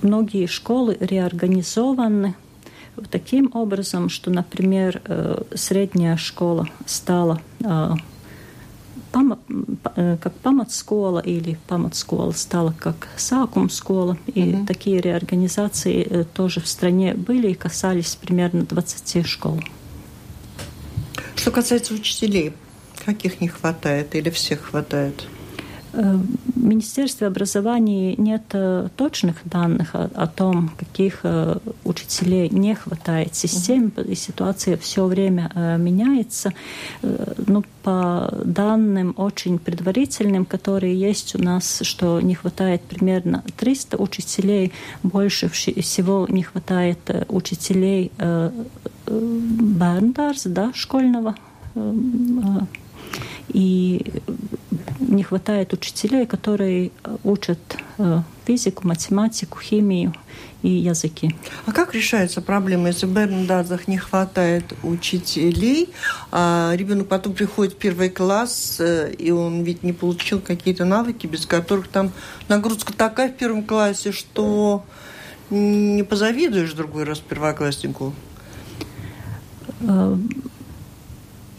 многие 0.00 0.46
школы 0.46 0.96
реорганизованы– 0.98 2.36
таким 3.10 3.50
образом, 3.54 4.08
что, 4.08 4.30
например, 4.30 5.00
э, 5.04 5.42
средняя 5.54 6.16
школа 6.16 6.68
стала 6.86 7.40
э, 7.60 7.94
э, 9.96 10.16
как 10.20 10.34
паматскола 10.34 11.20
или 11.20 11.58
паматскола 11.68 12.32
стала 12.32 12.74
как 12.78 13.08
сакумскола. 13.16 14.18
И 14.26 14.40
mm-hmm. 14.40 14.66
такие 14.66 15.00
реорганизации 15.00 16.26
тоже 16.34 16.60
в 16.60 16.68
стране 16.68 17.14
были 17.14 17.50
и 17.50 17.54
касались 17.54 18.16
примерно 18.16 18.62
20 18.62 19.26
школ. 19.26 19.60
Что 21.34 21.50
касается 21.50 21.94
учителей, 21.94 22.54
каких 23.04 23.40
не 23.40 23.48
хватает 23.48 24.14
или 24.14 24.30
всех 24.30 24.62
хватает? 24.62 25.26
В 25.92 26.64
Министерстве 26.64 27.26
образования 27.26 28.16
нет 28.16 28.42
э, 28.52 28.88
точных 28.96 29.36
данных 29.44 29.94
о, 29.94 30.10
о 30.14 30.26
том, 30.26 30.70
каких 30.76 31.20
э, 31.22 31.58
учителей 31.84 32.50
не 32.50 32.74
хватает 32.74 33.32
в 33.32 33.36
системе, 33.36 33.90
и 34.06 34.14
ситуация 34.14 34.76
все 34.76 35.06
время 35.06 35.50
э, 35.54 35.78
меняется. 35.78 36.52
Ну, 37.02 37.62
по 37.82 38.34
данным 38.44 39.14
очень 39.16 39.58
предварительным, 39.58 40.44
которые 40.44 40.98
есть 40.98 41.34
у 41.34 41.42
нас, 41.42 41.80
что 41.82 42.20
не 42.20 42.34
хватает 42.34 42.82
примерно 42.82 43.44
300 43.56 43.96
учителей, 43.96 44.72
больше 45.02 45.48
всего 45.48 46.26
не 46.28 46.42
хватает 46.42 46.98
учителей 47.28 48.10
Берндарс, 49.06 50.42
да, 50.46 50.72
школьного 50.74 51.36
и 53.48 54.04
не 55.00 55.22
хватает 55.22 55.72
учителей, 55.72 56.26
которые 56.26 56.90
э, 57.04 57.16
учат 57.24 57.58
э, 57.98 58.20
физику, 58.46 58.86
математику, 58.86 59.58
химию 59.60 60.14
и 60.62 60.68
языки. 60.68 61.34
А 61.66 61.72
как 61.72 61.94
решается 61.94 62.40
проблема, 62.40 62.88
если 62.88 63.06
в 63.06 63.12
Бернадазах 63.12 63.88
не 63.88 63.98
хватает 63.98 64.64
учителей, 64.82 65.90
а 66.32 66.72
ребенок 66.74 67.08
потом 67.08 67.34
приходит 67.34 67.74
в 67.74 67.76
первый 67.76 68.10
класс, 68.10 68.76
э, 68.80 69.12
и 69.12 69.30
он 69.30 69.62
ведь 69.62 69.82
не 69.82 69.92
получил 69.92 70.40
какие-то 70.40 70.84
навыки, 70.84 71.26
без 71.26 71.46
которых 71.46 71.88
там 71.88 72.12
нагрузка 72.48 72.92
такая 72.92 73.30
в 73.30 73.36
первом 73.36 73.64
классе, 73.64 74.12
что 74.12 74.84
не 75.50 76.02
позавидуешь 76.02 76.72
другой 76.72 77.04
раз 77.04 77.20
первокласснику? 77.20 78.12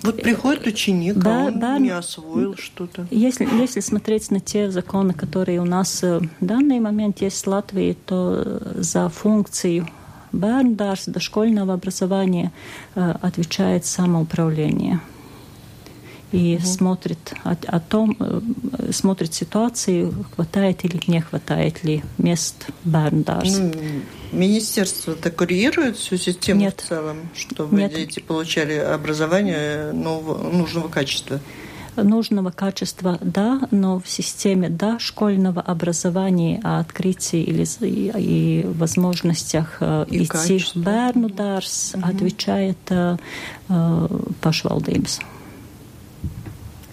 Вот 0.07 0.21
приходит 0.21 0.65
ученик, 0.65 1.15
да, 1.15 1.41
а 1.41 1.45
он 1.47 1.59
да, 1.59 1.77
не 1.77 1.89
освоил 1.89 2.55
что-то. 2.57 3.05
Если, 3.11 3.47
если 3.59 3.81
смотреть 3.81 4.31
на 4.31 4.39
те 4.39 4.71
законы, 4.71 5.13
которые 5.13 5.59
у 5.61 5.65
нас 5.65 6.01
в 6.01 6.29
данный 6.39 6.79
момент 6.79 7.21
есть 7.21 7.45
в 7.45 7.49
Латвии, 7.49 7.95
то 8.05 8.61
за 8.75 9.09
функцию 9.09 9.87
дошкольного 10.31 11.05
дошкольного 11.07 11.73
образования 11.73 12.51
отвечает 12.95 13.85
самоуправление 13.85 14.99
и 16.31 16.55
угу. 16.55 16.65
смотрит 16.65 17.33
о, 17.43 17.55
о 17.67 17.79
том, 17.79 18.15
э, 18.19 18.91
смотрит 18.91 19.33
ситуацию, 19.33 20.13
хватает 20.35 20.83
или 20.83 20.99
не 21.07 21.21
хватает 21.21 21.83
ли 21.83 22.03
мест 22.17 22.67
Берндарс. 22.83 23.57
Ну, 23.57 23.71
министерство-то 24.31 25.31
курирует 25.31 25.97
всю 25.97 26.17
систему 26.17 26.61
Нет. 26.61 26.81
в 26.81 26.87
целом, 26.87 27.29
чтобы 27.35 27.77
Нет. 27.77 27.93
дети 27.93 28.19
получали 28.19 28.73
образование 28.73 29.91
нового, 29.93 30.51
нужного 30.51 30.89
качества? 30.89 31.39
нужного 32.03 32.51
качества, 32.51 33.17
да, 33.21 33.61
но 33.71 33.99
в 33.99 34.07
системе 34.07 34.69
да, 34.69 34.99
школьного 34.99 35.61
образования, 35.61 36.59
о 36.63 36.79
открытии 36.79 37.41
или, 37.41 37.65
и, 37.81 38.63
возможностях 38.65 39.77
э, 39.79 40.05
и 40.09 40.17
идти 40.23 40.27
качество. 40.27 40.79
в 40.79 40.83
dārs 40.83 41.97
угу. 41.97 42.07
отвечает 42.07 42.77
э, 42.89 43.17
э, 43.69 44.07
pašvaldības. 44.41 45.19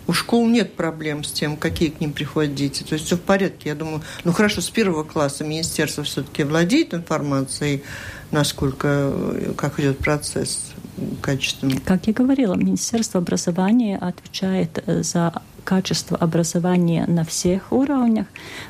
У 0.07 0.13
школ 0.13 0.47
нет 0.47 0.75
проблем 0.75 1.25
с 1.25 1.33
тем, 1.33 1.57
какие 1.57 1.89
к 1.89 2.01
ним 2.01 2.13
приходят 2.13 2.55
дети. 2.55 2.83
То 2.83 2.95
есть 2.95 3.07
все 3.07 3.17
в 3.17 3.21
порядке. 3.21 3.71
Я 3.71 3.75
думаю, 3.75 4.03
ну 4.25 4.33
хорошо, 4.33 4.61
с 4.61 4.71
первого 4.71 5.05
класса 5.05 5.45
министерство 5.45 6.05
все-таки 6.05 6.45
владеет 6.45 6.95
информацией, 6.95 7.83
насколько, 8.31 9.13
как 9.57 9.81
идет 9.81 9.99
процесс 9.99 10.73
качественный. 11.21 11.79
Как 11.79 12.07
я 12.07 12.13
говорила, 12.13 12.55
Министерство 12.55 13.21
образования 13.21 13.99
отвечает 13.99 14.83
э, 14.87 15.03
за 15.03 15.33
качество 15.65 16.17
образования 16.17 17.07
на 17.07 17.25
всех 17.25 17.73
уровнях, 17.73 18.27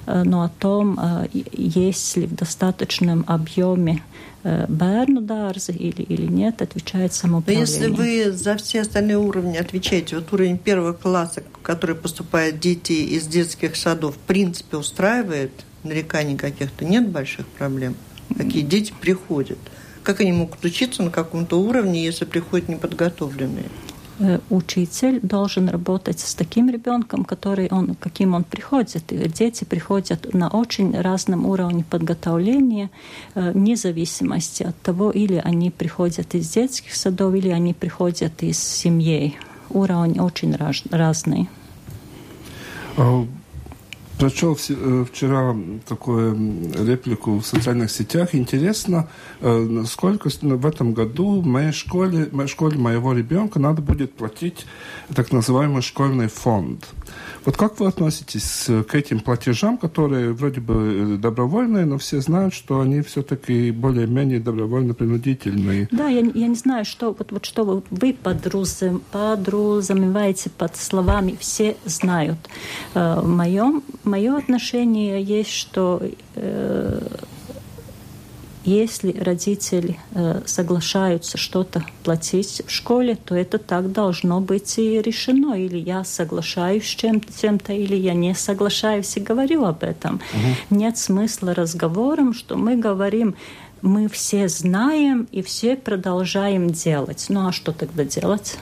э, 0.06 0.22
но 0.22 0.42
о 0.42 0.48
том, 0.48 0.98
э, 0.98 1.28
есть 1.32 2.16
ли 2.16 2.26
в 2.26 2.34
достаточном 2.34 3.24
объеме 3.26 4.02
bērnu 4.44 5.22
дārзы 5.24 5.72
или, 5.72 6.02
или 6.02 6.26
нет, 6.26 6.60
отвечает 6.60 7.14
самоуправление. 7.14 7.66
Если 7.66 7.86
вы 7.88 8.30
за 8.30 8.56
все 8.56 8.82
остальные 8.82 9.18
уровни 9.18 9.56
отвечаете, 9.56 10.16
вот 10.16 10.32
уровень 10.32 10.58
первого 10.58 10.92
класса, 10.92 11.42
в 11.58 11.62
который 11.62 11.96
поступают 11.96 12.60
дети 12.60 12.92
из 12.92 13.26
детских 13.26 13.74
садов, 13.76 14.16
в 14.16 14.18
принципе 14.18 14.76
устраивает, 14.76 15.50
нареканий 15.82 16.36
каких-то 16.36 16.84
нет 16.84 17.08
больших 17.08 17.46
проблем? 17.46 17.96
Какие 18.36 18.62
дети 18.62 18.92
приходят? 19.00 19.58
Как 20.02 20.20
они 20.20 20.32
могут 20.32 20.62
учиться 20.64 21.02
на 21.02 21.10
каком-то 21.10 21.58
уровне, 21.58 22.04
если 22.04 22.26
приходят 22.26 22.68
неподготовленные? 22.68 23.70
Э, 24.20 24.38
учитель 24.50 25.18
должен 25.22 25.68
работать 25.68 26.20
с 26.20 26.34
таким 26.34 26.70
ребенком, 26.70 27.24
который 27.24 27.68
он, 27.70 27.96
каким 27.96 28.34
он 28.34 28.44
приходит. 28.44 29.12
И 29.12 29.28
дети 29.28 29.64
приходят 29.64 30.32
на 30.32 30.48
очень 30.48 31.00
разном 31.00 31.46
уровне 31.46 31.84
подготовления, 31.88 32.90
э, 33.34 33.50
вне 33.50 33.76
зависимости 33.76 34.62
от 34.62 34.80
того, 34.82 35.10
или 35.10 35.42
они 35.44 35.70
приходят 35.70 36.34
из 36.34 36.48
детских 36.50 36.94
садов, 36.94 37.34
или 37.34 37.48
они 37.48 37.74
приходят 37.74 38.42
из 38.42 38.58
семьи. 38.58 39.34
Уровень 39.70 40.20
очень 40.20 40.54
раз, 40.54 40.82
разный. 40.90 41.48
Прочел 44.24 44.56
э, 44.70 45.04
вчера 45.12 45.54
такую 45.86 46.72
реплику 46.82 47.40
в 47.40 47.46
социальных 47.46 47.90
сетях. 47.90 48.34
Интересно, 48.34 49.06
э, 49.42 49.84
сколько 49.86 50.30
в 50.30 50.64
этом 50.64 50.94
году 50.94 51.42
в 51.42 51.46
моей 51.46 51.72
школе, 51.72 52.30
в 52.32 52.46
школе 52.46 52.78
моего 52.78 53.12
ребенка 53.12 53.58
надо 53.58 53.82
будет 53.82 54.14
платить 54.14 54.64
так 55.14 55.30
называемый 55.30 55.82
школьный 55.82 56.28
фонд. 56.28 56.88
Вот 57.44 57.56
как 57.56 57.78
вы 57.78 57.86
относитесь 57.86 58.66
к 58.88 58.94
этим 58.94 59.20
платежам, 59.20 59.76
которые 59.76 60.32
вроде 60.32 60.60
бы 60.60 61.14
э, 61.14 61.16
добровольные, 61.18 61.84
но 61.84 61.98
все 61.98 62.20
знают, 62.20 62.54
что 62.54 62.80
они 62.80 63.02
все-таки 63.02 63.70
более-менее 63.70 64.40
добровольно-принудительные? 64.40 65.88
Да, 65.90 66.08
я, 66.08 66.20
я 66.20 66.46
не 66.46 66.54
знаю, 66.54 66.84
что, 66.84 67.14
вот, 67.18 67.32
вот 67.32 67.44
что 67.44 67.64
вы, 67.64 68.12
подрузам, 68.14 69.02
подразумеваете 69.10 70.50
под 70.50 70.76
словами 70.76 71.36
«все 71.38 71.76
знают». 71.84 72.38
Э, 72.94 73.20
моем, 73.20 73.82
мое 74.04 74.36
отношение 74.36 75.22
есть, 75.22 75.50
что 75.50 76.02
э, 76.36 77.00
если 78.64 79.12
родители 79.18 79.98
э, 80.14 80.42
соглашаются 80.46 81.38
что-то 81.38 81.84
платить 82.02 82.62
в 82.66 82.70
школе, 82.70 83.16
то 83.16 83.34
это 83.34 83.58
так 83.58 83.92
должно 83.92 84.40
быть 84.40 84.78
и 84.78 85.00
решено. 85.02 85.54
Или 85.54 85.78
я 85.78 86.04
соглашаюсь 86.04 86.84
с 86.84 86.94
чем-то, 86.94 87.72
или 87.72 87.96
я 87.96 88.14
не 88.14 88.34
соглашаюсь 88.34 89.16
и 89.16 89.20
говорю 89.20 89.64
об 89.64 89.82
этом. 89.82 90.16
Угу. 90.32 90.76
Нет 90.78 90.98
смысла 90.98 91.54
разговором, 91.54 92.32
что 92.32 92.56
мы 92.56 92.76
говорим, 92.76 93.34
мы 93.82 94.08
все 94.08 94.48
знаем 94.48 95.28
и 95.30 95.42
все 95.42 95.76
продолжаем 95.76 96.70
делать. 96.70 97.26
Ну 97.28 97.48
а 97.48 97.52
что 97.52 97.72
тогда 97.72 98.04
делать? 98.04 98.56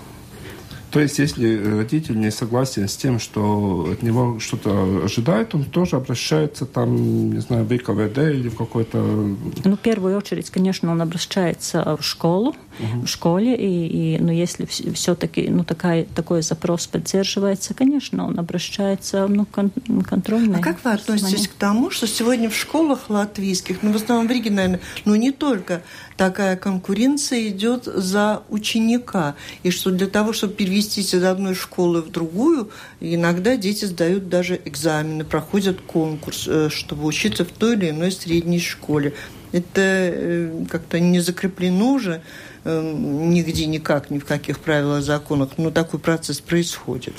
То 0.93 1.01
есть, 1.01 1.19
если 1.19 1.79
родитель 1.79 2.19
не 2.19 2.31
согласен 2.31 2.87
с 2.87 2.97
тем, 2.97 3.19
что 3.19 3.89
от 3.91 4.03
него 4.03 4.39
что-то 4.41 5.03
ожидает, 5.05 5.55
он 5.55 5.65
тоже 5.65 5.97
обращается 5.97 6.67
там, 6.67 7.31
не 7.33 7.41
знаю, 7.41 7.65
в 7.65 7.73
ИКВД 7.73 8.19
или 8.19 8.51
в 8.51 8.57
какой-то... 8.57 8.99
Ну, 8.99 9.77
в 9.77 9.79
первую 9.79 10.19
очередь, 10.19 10.51
конечно, 10.51 10.93
он 10.93 11.01
обращается 11.01 11.97
в 11.99 12.05
школу, 12.05 12.55
угу. 12.79 13.03
в 13.05 13.07
школе, 13.07 13.57
и, 13.57 14.17
и 14.17 14.19
ну, 14.19 14.31
если 14.33 14.67
все-таки 14.67 15.49
ну, 15.49 15.65
такая, 15.65 16.05
такой 16.05 16.43
запрос 16.43 16.87
поддерживается, 16.87 17.73
конечно, 17.73 18.27
он 18.27 18.39
обращается 18.39 19.27
ну, 19.29 19.47
кон 19.47 19.71
контрольной. 20.07 20.59
А 20.59 20.63
как 20.63 20.85
вы 20.85 20.93
относитесь 20.93 21.49
к 21.49 21.53
тому, 21.53 21.91
что 21.91 22.07
сегодня 22.07 22.51
в 22.51 22.55
школах 22.55 23.09
латвийских, 23.09 23.83
ну, 23.83 23.93
в 23.93 23.97
основном 23.97 24.29
в 24.29 24.31
Риге, 24.31 24.51
наверное, 24.51 24.81
но 25.07 25.17
не 25.17 25.33
только, 25.33 25.83
такая 26.23 26.57
конкуренция 26.57 27.49
идет 27.49 27.85
за 27.85 28.43
ученика, 28.49 29.35
и 29.65 29.71
что 29.73 29.91
для 29.91 30.07
того, 30.07 30.33
чтобы 30.33 30.55
перевести 30.55 30.93
перевестись 30.93 31.15
из 31.15 31.25
одной 31.25 31.55
школы 31.55 32.01
в 32.01 32.11
другую, 32.11 32.71
иногда 33.01 33.57
дети 33.57 33.87
сдают 33.87 34.29
даже 34.29 34.61
экзамены, 34.65 35.25
проходят 35.25 35.81
конкурс, 35.81 36.47
э, 36.47 36.69
чтобы 36.71 37.07
учиться 37.07 37.45
в 37.45 37.49
той 37.49 37.75
или 37.75 37.91
иной 37.91 38.13
средней 38.13 38.61
школе. 38.61 39.15
Это 39.51 39.81
э, 39.81 40.65
как-то 40.71 41.01
не 41.01 41.19
закреплено 41.19 41.95
уже 41.95 42.23
э, 42.65 42.93
нигде 42.95 43.67
никак, 43.67 44.11
ни 44.11 44.19
в 44.19 44.25
каких 44.25 44.61
правилах, 44.61 45.03
законах, 45.03 45.51
но 45.57 45.73
такой 45.73 45.99
процесс 45.99 46.41
происходит. 46.41 47.15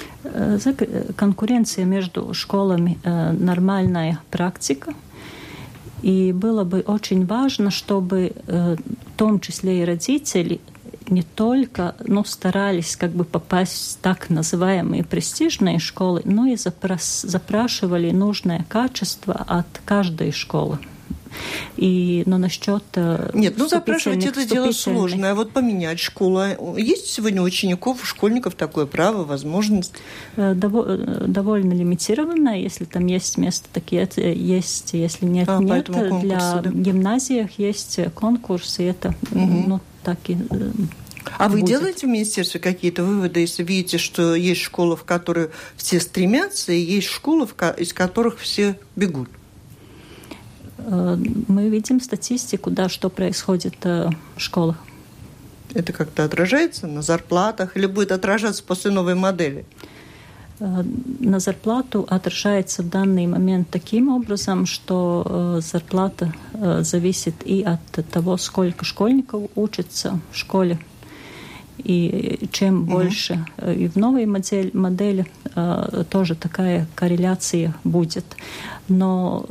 Конкуренция 1.18 1.84
между 1.84 2.34
школами– 2.34 3.00
нормальная 3.04 4.20
практика, 4.32 4.94
и 6.04 6.34
было 6.34 6.64
бы 6.64 6.82
очень 6.82 7.26
важно, 7.26 7.72
чтобы 7.72 8.34
в 8.46 8.78
том 9.18 9.40
числе 9.40 9.82
и 9.82 9.86
родители 9.86 10.62
не 11.10 11.24
только 11.24 11.96
ну, 12.06 12.24
старались 12.24 12.96
как 12.96 13.12
бы 13.12 13.24
попасть 13.24 13.98
в 13.98 14.02
так 14.02 14.30
называемые 14.30 15.04
престижные 15.04 15.80
школы, 15.80 16.22
но 16.26 16.46
и 16.48 16.56
запрашивали 16.56 18.12
нужное 18.12 18.66
качество 18.70 19.34
от 19.34 19.68
каждой 19.86 20.32
школы. 20.32 20.80
И, 21.78 22.24
но 22.26 22.38
насчет 22.38 22.84
э, 22.96 23.32
Нет, 23.34 23.56
ну 23.58 23.68
запрашивать 23.68 24.26
это 24.26 24.46
дело 24.46 24.72
сложное. 24.72 25.32
А 25.32 25.36
вот 25.36 25.52
поменять 25.52 26.00
школу. 26.00 26.44
Есть 26.78 27.08
сегодня 27.08 27.42
у 27.42 27.46
учеников, 27.46 28.04
у 28.04 28.06
школьников 28.06 28.56
такое 28.56 28.86
право, 28.86 29.24
возможность? 29.24 29.94
Э, 30.36 30.54
э, 30.54 31.26
довольно 31.28 31.74
лимитированное. 31.74 32.58
Если 32.58 32.86
там 32.86 33.06
есть 33.08 33.38
место, 33.38 33.68
такие 33.72 34.08
есть. 34.18 34.94
Если 34.94 35.26
нет, 35.26 35.50
а, 35.50 35.60
нет. 35.60 35.90
Для 36.22 36.62
да. 36.62 36.70
гимназиях 36.70 37.58
есть 37.58 38.00
конкурсы. 38.16 38.84
Это 38.84 39.16
угу. 39.32 39.64
ну, 39.68 39.82
так 40.04 40.18
и 40.28 40.38
а 41.38 41.50
вы 41.50 41.62
делаете 41.62 42.08
в 42.08 42.10
министерстве 42.10 42.60
какие-то 42.60 43.04
выводы, 43.04 43.40
если 43.40 43.64
видите, 43.64 43.98
что 43.98 44.36
есть 44.36 44.62
школы, 44.62 44.96
в 44.96 45.04
которые 45.04 45.50
все 45.76 46.00
стремятся, 46.00 46.72
и 46.72 46.80
есть 46.80 47.08
школы, 47.08 47.48
из 47.78 47.94
которых 47.94 48.40
все 48.40 48.78
бегут? 48.96 49.30
Э, 50.86 51.18
мы 51.48 51.70
видим 51.70 52.02
статистику, 52.02 52.70
да, 52.70 52.90
что 52.90 53.10
происходит 53.10 53.76
э, 53.84 54.10
в 54.36 54.40
школах. 54.40 54.78
Это 55.74 55.92
как-то 55.94 56.24
отражается 56.24 56.88
на 56.88 57.02
зарплатах 57.02 57.78
или 57.78 57.88
будет 57.88 58.12
отражаться 58.12 58.64
после 58.64 58.92
новой 58.92 59.16
модели? 59.16 59.66
Э, 60.60 60.84
на 61.20 61.40
зарплату 61.40 62.06
отражается 62.10 62.84
в 62.84 62.90
данный 62.90 63.28
момент 63.28 63.70
таким 63.72 64.10
образом, 64.10 64.66
что 64.66 65.60
зарплата 65.62 66.34
зависит 66.82 67.36
и 67.46 67.64
от 67.64 67.82
того, 68.12 68.38
сколько 68.38 68.86
школьников 68.86 69.44
учатся 69.56 70.20
в 70.32 70.38
школе, 70.38 70.80
и 71.78 72.48
чем 72.52 72.84
угу. 72.84 72.92
больше 72.92 73.46
и 73.76 73.88
в 73.88 73.96
новой 73.96 74.26
модели, 74.26 74.70
модели 74.74 75.26
тоже 76.10 76.36
такая 76.36 76.88
корреляция 76.96 77.74
будет. 77.84 78.26
Но 78.88 79.46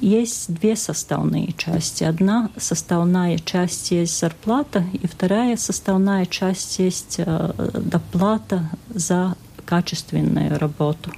есть 0.00 0.52
две 0.52 0.76
составные 0.76 1.52
части. 1.56 2.04
Одна 2.04 2.50
составная 2.56 3.38
часть 3.38 3.90
есть 3.90 4.18
зарплата, 4.18 4.84
и 4.92 5.06
вторая 5.06 5.56
составная 5.56 6.26
часть 6.26 6.78
есть 6.78 7.20
доплата 7.74 8.70
за 8.88 9.36
качественную 9.66 10.58
работу. 10.58 11.10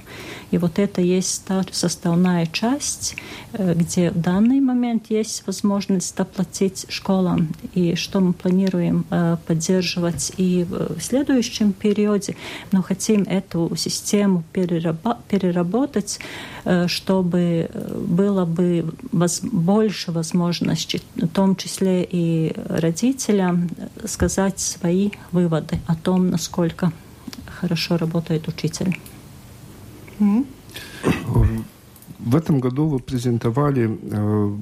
И 0.51 0.57
вот 0.57 0.79
это 0.79 1.01
есть 1.01 1.45
та 1.45 1.63
составная 1.71 2.47
часть, 2.47 3.15
э, 3.53 3.73
где 3.75 4.11
в 4.11 4.19
данный 4.19 4.59
момент 4.59 5.05
есть 5.09 5.43
возможность 5.45 6.15
доплатить 6.17 6.85
школам, 6.89 7.49
и 7.75 7.95
что 7.95 8.19
мы 8.19 8.33
планируем 8.33 9.05
э, 9.11 9.37
поддерживать 9.45 10.31
и 10.37 10.65
в 10.67 10.99
следующем 11.01 11.71
периоде. 11.71 12.35
Но 12.71 12.81
хотим 12.81 13.23
эту 13.23 13.71
систему 13.75 14.43
переработать, 14.53 16.19
э, 16.65 16.87
чтобы 16.87 17.69
было 17.95 18.45
бы 18.45 18.91
больше 19.51 20.11
возможностей, 20.11 21.01
в 21.15 21.27
том 21.27 21.55
числе 21.55 22.07
и 22.09 22.53
родителям, 22.67 23.69
сказать 24.05 24.59
свои 24.59 25.11
выводы 25.31 25.79
о 25.85 25.95
том, 25.95 26.29
насколько 26.31 26.91
хорошо 27.61 27.97
работает 27.97 28.47
учитель. 28.47 28.97
В 32.19 32.35
этом 32.35 32.59
году 32.59 32.87
вы 32.87 32.99
презентовали 32.99 33.89
э, 33.89 34.57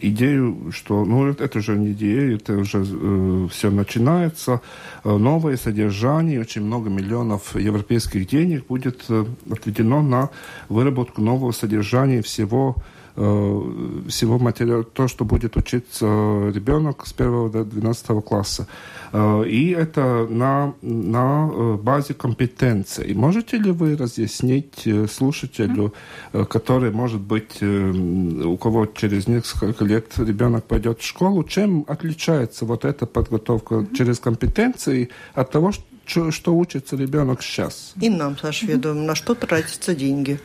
идею, 0.00 0.70
что, 0.70 1.04
ну, 1.06 1.28
это 1.28 1.60
же 1.60 1.78
не 1.78 1.92
идея, 1.92 2.36
это 2.36 2.58
уже 2.58 2.84
э, 2.84 3.48
все 3.50 3.70
начинается. 3.70 4.60
Э, 5.04 5.16
новое 5.16 5.56
содержание, 5.56 6.40
очень 6.40 6.62
много 6.62 6.90
миллионов 6.90 7.56
европейских 7.56 8.28
денег 8.28 8.66
будет 8.66 9.04
э, 9.08 9.24
отведено 9.50 10.02
на 10.02 10.28
выработку 10.68 11.22
нового 11.22 11.52
содержания 11.52 12.20
всего 12.20 12.76
Э, 12.76 12.99
всего 13.20 14.38
материала, 14.38 14.82
то, 14.82 15.08
что 15.08 15.24
будет 15.24 15.56
учиться 15.56 16.06
ребенок 16.54 17.06
с 17.06 17.14
1 17.16 17.50
до 17.50 17.64
12 17.64 18.24
класса. 18.24 18.66
Э, 19.12 19.44
и 19.46 19.70
это 19.70 20.26
на, 20.30 20.74
на 20.82 21.50
э, 21.52 21.74
базе 21.82 22.14
компетенций. 22.14 23.12
Можете 23.14 23.58
ли 23.58 23.72
вы 23.72 23.96
разъяснить 23.96 24.88
слушателю, 25.10 25.92
который, 26.32 26.90
может 26.90 27.20
быть, 27.20 27.62
у 27.62 28.56
кого 28.56 28.86
через 28.86 29.26
несколько 29.28 29.84
лет 29.84 30.18
ребенок 30.18 30.64
пойдет 30.64 31.00
в 31.00 31.06
школу, 31.06 31.44
чем 31.44 31.84
отличается 31.88 32.64
вот 32.64 32.84
эта 32.84 33.06
подготовка 33.06 33.86
через 33.94 34.18
компетенции 34.18 35.10
от 35.34 35.50
того, 35.50 35.72
что 35.72 35.84
что, 36.10 36.30
что 36.30 36.54
учится 36.56 36.96
ребенок 36.96 37.42
сейчас. 37.42 37.92
И 38.00 38.10
нам, 38.10 38.36
Саша, 38.36 38.66
ведом, 38.66 39.06
на 39.06 39.14
что 39.14 39.34
тратятся 39.34 39.94
деньги. 39.94 40.40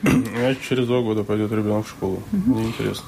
Через 0.67 0.85
два 0.87 1.01
года 1.01 1.23
пойдет 1.23 1.51
ребенок 1.51 1.85
в 1.87 1.89
школу. 1.89 2.21
Мне 2.31 2.67
интересно. 2.67 3.05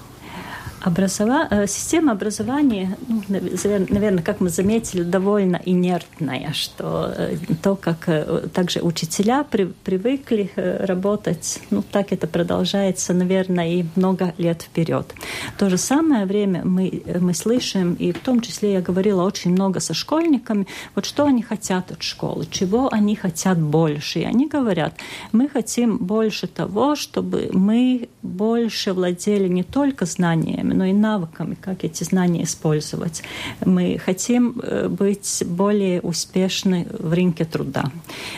Образова... 0.81 1.47
Э, 1.49 1.67
система 1.67 2.11
образования, 2.11 2.97
ну, 3.07 3.23
наверное, 3.29 4.23
как 4.23 4.39
мы 4.39 4.49
заметили, 4.49 5.03
довольно 5.03 5.59
инертная, 5.65 6.53
что 6.53 7.13
э, 7.17 7.37
то, 7.63 7.75
как 7.75 8.03
э, 8.07 8.47
также 8.53 8.81
учителя 8.81 9.43
при, 9.43 9.65
привыкли 9.65 10.51
работать, 10.55 11.59
ну, 11.71 11.81
так 11.81 12.13
это 12.13 12.27
продолжается, 12.27 13.13
наверное, 13.13 13.69
и 13.69 13.85
много 13.95 14.33
лет 14.37 14.61
вперед. 14.61 15.13
В 15.55 15.59
то 15.59 15.69
же 15.69 15.77
самое 15.77 16.25
время 16.25 16.61
мы, 16.63 17.01
мы 17.19 17.33
слышим, 17.33 17.95
и 17.95 18.11
в 18.11 18.19
том 18.19 18.41
числе 18.41 18.73
я 18.73 18.81
говорила 18.81 19.23
очень 19.23 19.51
много 19.51 19.79
со 19.79 19.93
школьниками, 19.93 20.67
вот 20.95 21.05
что 21.05 21.25
они 21.25 21.41
хотят 21.41 21.91
от 21.91 22.03
школы, 22.03 22.45
чего 22.51 22.89
они 22.91 23.15
хотят 23.15 23.59
больше. 23.59 24.19
И 24.19 24.23
они 24.23 24.47
говорят, 24.47 24.93
мы 25.31 25.49
хотим 25.49 25.97
больше 25.97 26.47
того, 26.47 26.95
чтобы 26.95 27.49
мы 27.51 28.09
больше 28.21 28.93
владели 28.93 29.47
не 29.47 29.63
только 29.63 30.05
знаниями, 30.05 30.66
но 30.73 30.85
и 30.85 30.93
навыками, 30.93 31.55
как 31.59 31.83
эти 31.83 32.03
знания 32.03 32.43
использовать. 32.43 33.23
Мы 33.65 33.97
хотим 34.03 34.59
э, 34.61 34.87
быть 34.87 35.43
более 35.45 36.01
успешны 36.01 36.87
в 36.89 37.13
рынке 37.13 37.45
труда. 37.45 37.85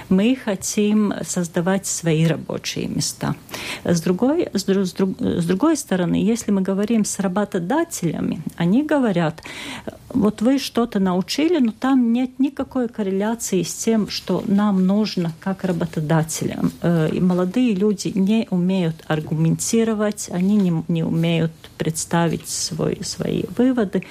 Мы 0.09 0.35
хотим 0.35 1.13
создавать 1.23 1.85
свои 1.85 2.25
рабочие 2.25 2.87
места. 2.87 3.35
С 3.83 4.01
другой, 4.01 4.49
с, 4.53 4.63
друг, 4.63 5.19
с 5.19 5.45
другой 5.45 5.77
стороны, 5.77 6.15
если 6.15 6.51
мы 6.51 6.61
говорим 6.61 7.05
с 7.05 7.19
работодателями, 7.19 8.41
они 8.57 8.83
говорят, 8.83 9.41
вот 10.09 10.41
вы 10.41 10.57
что-то 10.59 10.99
научили, 10.99 11.59
но 11.59 11.71
там 11.71 12.11
нет 12.11 12.39
никакой 12.39 12.87
корреляции 12.87 13.63
с 13.63 13.73
тем, 13.73 14.09
что 14.09 14.43
нам 14.47 14.85
нужно 14.85 15.31
как 15.39 15.63
работодателям. 15.63 16.71
Э, 16.81 17.09
и 17.11 17.19
молодые 17.19 17.75
люди 17.75 18.11
не 18.15 18.47
умеют 18.49 18.95
аргументировать, 19.07 20.29
они 20.31 20.55
не, 20.55 20.83
не 20.87 21.03
умеют 21.03 21.51
представить 21.77 22.18
свой, 22.45 22.99
свои 23.03 23.43
выводы. 23.57 24.03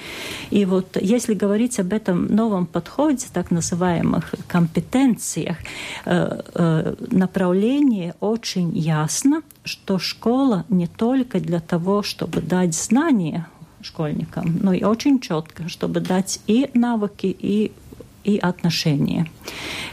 И 0.50 0.64
вот 0.64 0.96
если 1.00 1.34
говорить 1.34 1.78
об 1.80 1.92
этом 1.92 2.26
новом 2.26 2.66
подходе, 2.66 3.26
так 3.32 3.50
называемых 3.50 4.34
компетенциях, 4.46 5.56
э, 6.04 6.40
э, 6.54 6.94
направление 7.10 8.14
очень 8.20 8.76
ясно, 8.76 9.42
что 9.64 9.98
школа 9.98 10.64
не 10.68 10.86
только 10.86 11.40
для 11.40 11.60
того, 11.60 12.02
чтобы 12.02 12.40
дать 12.40 12.74
знания 12.74 13.46
школьникам, 13.82 14.58
но 14.62 14.72
и 14.72 14.82
очень 14.84 15.20
четко, 15.20 15.68
чтобы 15.68 16.00
дать 16.00 16.40
и 16.46 16.70
навыки, 16.74 17.36
и 17.38 17.72
и 18.28 18.38
отношения. 18.38 19.26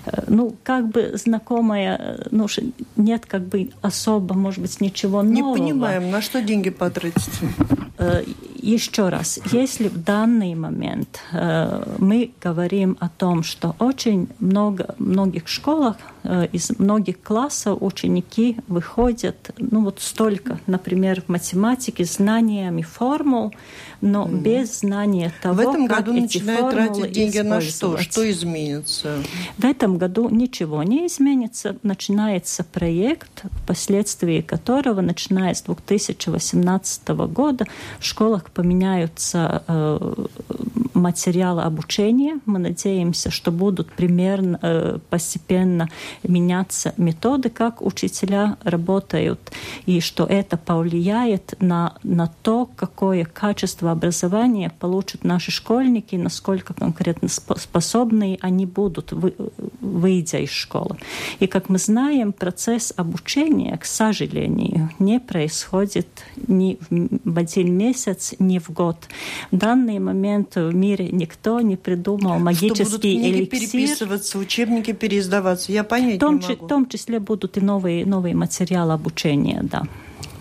Э, 0.06 0.24
ну, 0.28 0.56
как 0.64 0.90
бы 0.90 1.12
знакомая, 1.16 2.28
ну, 2.32 2.48
нет 2.96 3.26
как 3.26 3.48
бы 3.48 3.70
особо, 3.82 4.36
может 4.36 4.60
быть, 4.60 4.82
ничего 4.82 5.24
нового. 5.24 5.56
Не 5.56 5.62
понимаем, 5.62 6.12
на 6.12 6.22
что 6.22 6.42
деньги 6.42 6.70
потратить? 6.70 7.40
Еще 8.66 9.10
раз, 9.10 9.40
если 9.52 9.90
в 9.90 10.04
данный 10.04 10.56
момент 10.56 11.20
э, 11.32 11.84
мы 12.00 12.32
говорим 12.42 12.98
о 13.00 13.10
том, 13.10 13.44
что 13.44 13.76
очень 13.78 14.28
много, 14.40 14.96
в 14.98 15.04
многих 15.04 15.48
школах, 15.48 15.98
э, 16.24 16.48
из 16.52 16.72
многих 16.80 17.22
классов 17.22 17.78
ученики 17.80 18.58
выходят, 18.68 19.52
ну 19.60 19.84
вот 19.84 20.00
столько, 20.02 20.60
например, 20.66 21.22
в 21.22 21.30
математике, 21.30 22.06
знаниями 22.06 22.82
формул, 22.82 23.54
но 24.02 24.26
mm. 24.26 24.42
без 24.42 24.80
знания 24.80 25.32
того, 25.44 25.56
В 25.56 25.60
этом 25.60 25.88
как 25.88 26.06
году 26.06 26.18
эти 26.18 26.40
начинают 26.40 26.72
тратить 26.72 27.12
деньги 27.12 27.38
на 27.40 27.62
что? 27.62 27.98
Что 27.98 28.30
изменится? 28.32 29.18
В 29.60 29.64
этом 29.64 30.00
году 30.00 30.28
ничего 30.30 30.82
не 30.82 31.06
изменится. 31.06 31.78
Начинается 31.84 32.64
проект, 32.64 33.44
впоследствии 33.64 34.42
которого, 34.42 35.02
начиная 35.02 35.54
с 35.54 35.62
2018 35.62 37.08
года, 37.10 37.68
в 38.00 38.06
школах 38.06 38.46
поменяются 38.56 39.64
э, 39.68 40.00
материалы 40.96 41.62
обучения. 41.64 42.40
Мы 42.46 42.60
надеемся, 42.60 43.30
что 43.30 43.52
будут 43.52 43.92
примерно 43.92 44.60
э, 44.62 45.00
постепенно 45.10 45.90
меняться 46.24 46.94
методы, 46.98 47.50
как 47.50 47.82
учителя 47.82 48.58
работают, 48.64 49.52
и 49.86 50.00
что 50.00 50.26
это 50.26 50.58
повлияет 50.58 51.56
на, 51.60 51.96
на 52.04 52.28
то, 52.42 52.70
какое 52.76 53.26
качество 53.26 53.92
образования 53.92 54.72
получат 54.80 55.24
наши 55.24 55.52
школьники, 55.52 56.16
насколько 56.16 56.74
конкретно 56.74 57.28
способны 57.30 58.38
они 58.42 58.66
будут, 58.66 59.12
вы, 59.12 59.34
выйдя 59.82 60.40
из 60.40 60.50
школы. 60.50 60.98
И, 61.40 61.48
как 61.48 61.70
мы 61.70 61.78
знаем, 61.78 62.34
процесс 62.34 62.94
обучения, 62.96 63.78
к 63.78 63.86
сожалению, 63.86 64.90
не 65.00 65.20
происходит 65.20 66.08
ни 66.48 66.78
в 66.90 67.38
один 67.38 67.78
месяц, 67.78 68.34
ни 68.40 68.60
в 68.60 68.70
год. 68.70 68.98
В 69.52 69.58
данный 69.58 70.00
момент 70.00 70.56
в 70.56 70.74
мире 70.86 71.10
никто 71.12 71.62
не 71.62 71.76
придумал 71.76 72.40
магический 72.40 72.84
что 72.84 72.92
будут 72.92 73.02
книги 73.02 73.38
эликсир. 73.40 73.60
переписываться, 73.60 74.38
учебники 74.38 74.94
переиздаваться. 74.94 75.72
Я 75.72 75.84
понять 75.84 76.18
в 76.18 76.20
том, 76.20 76.40
не 76.40 76.48
могу. 76.48 76.66
В 76.66 76.68
том 76.68 76.88
числе 76.88 77.20
будут 77.20 77.58
и 77.58 77.62
новые, 77.62 78.06
новые 78.06 78.36
материалы 78.36 78.94
обучения, 78.94 79.62
да. 79.64 79.84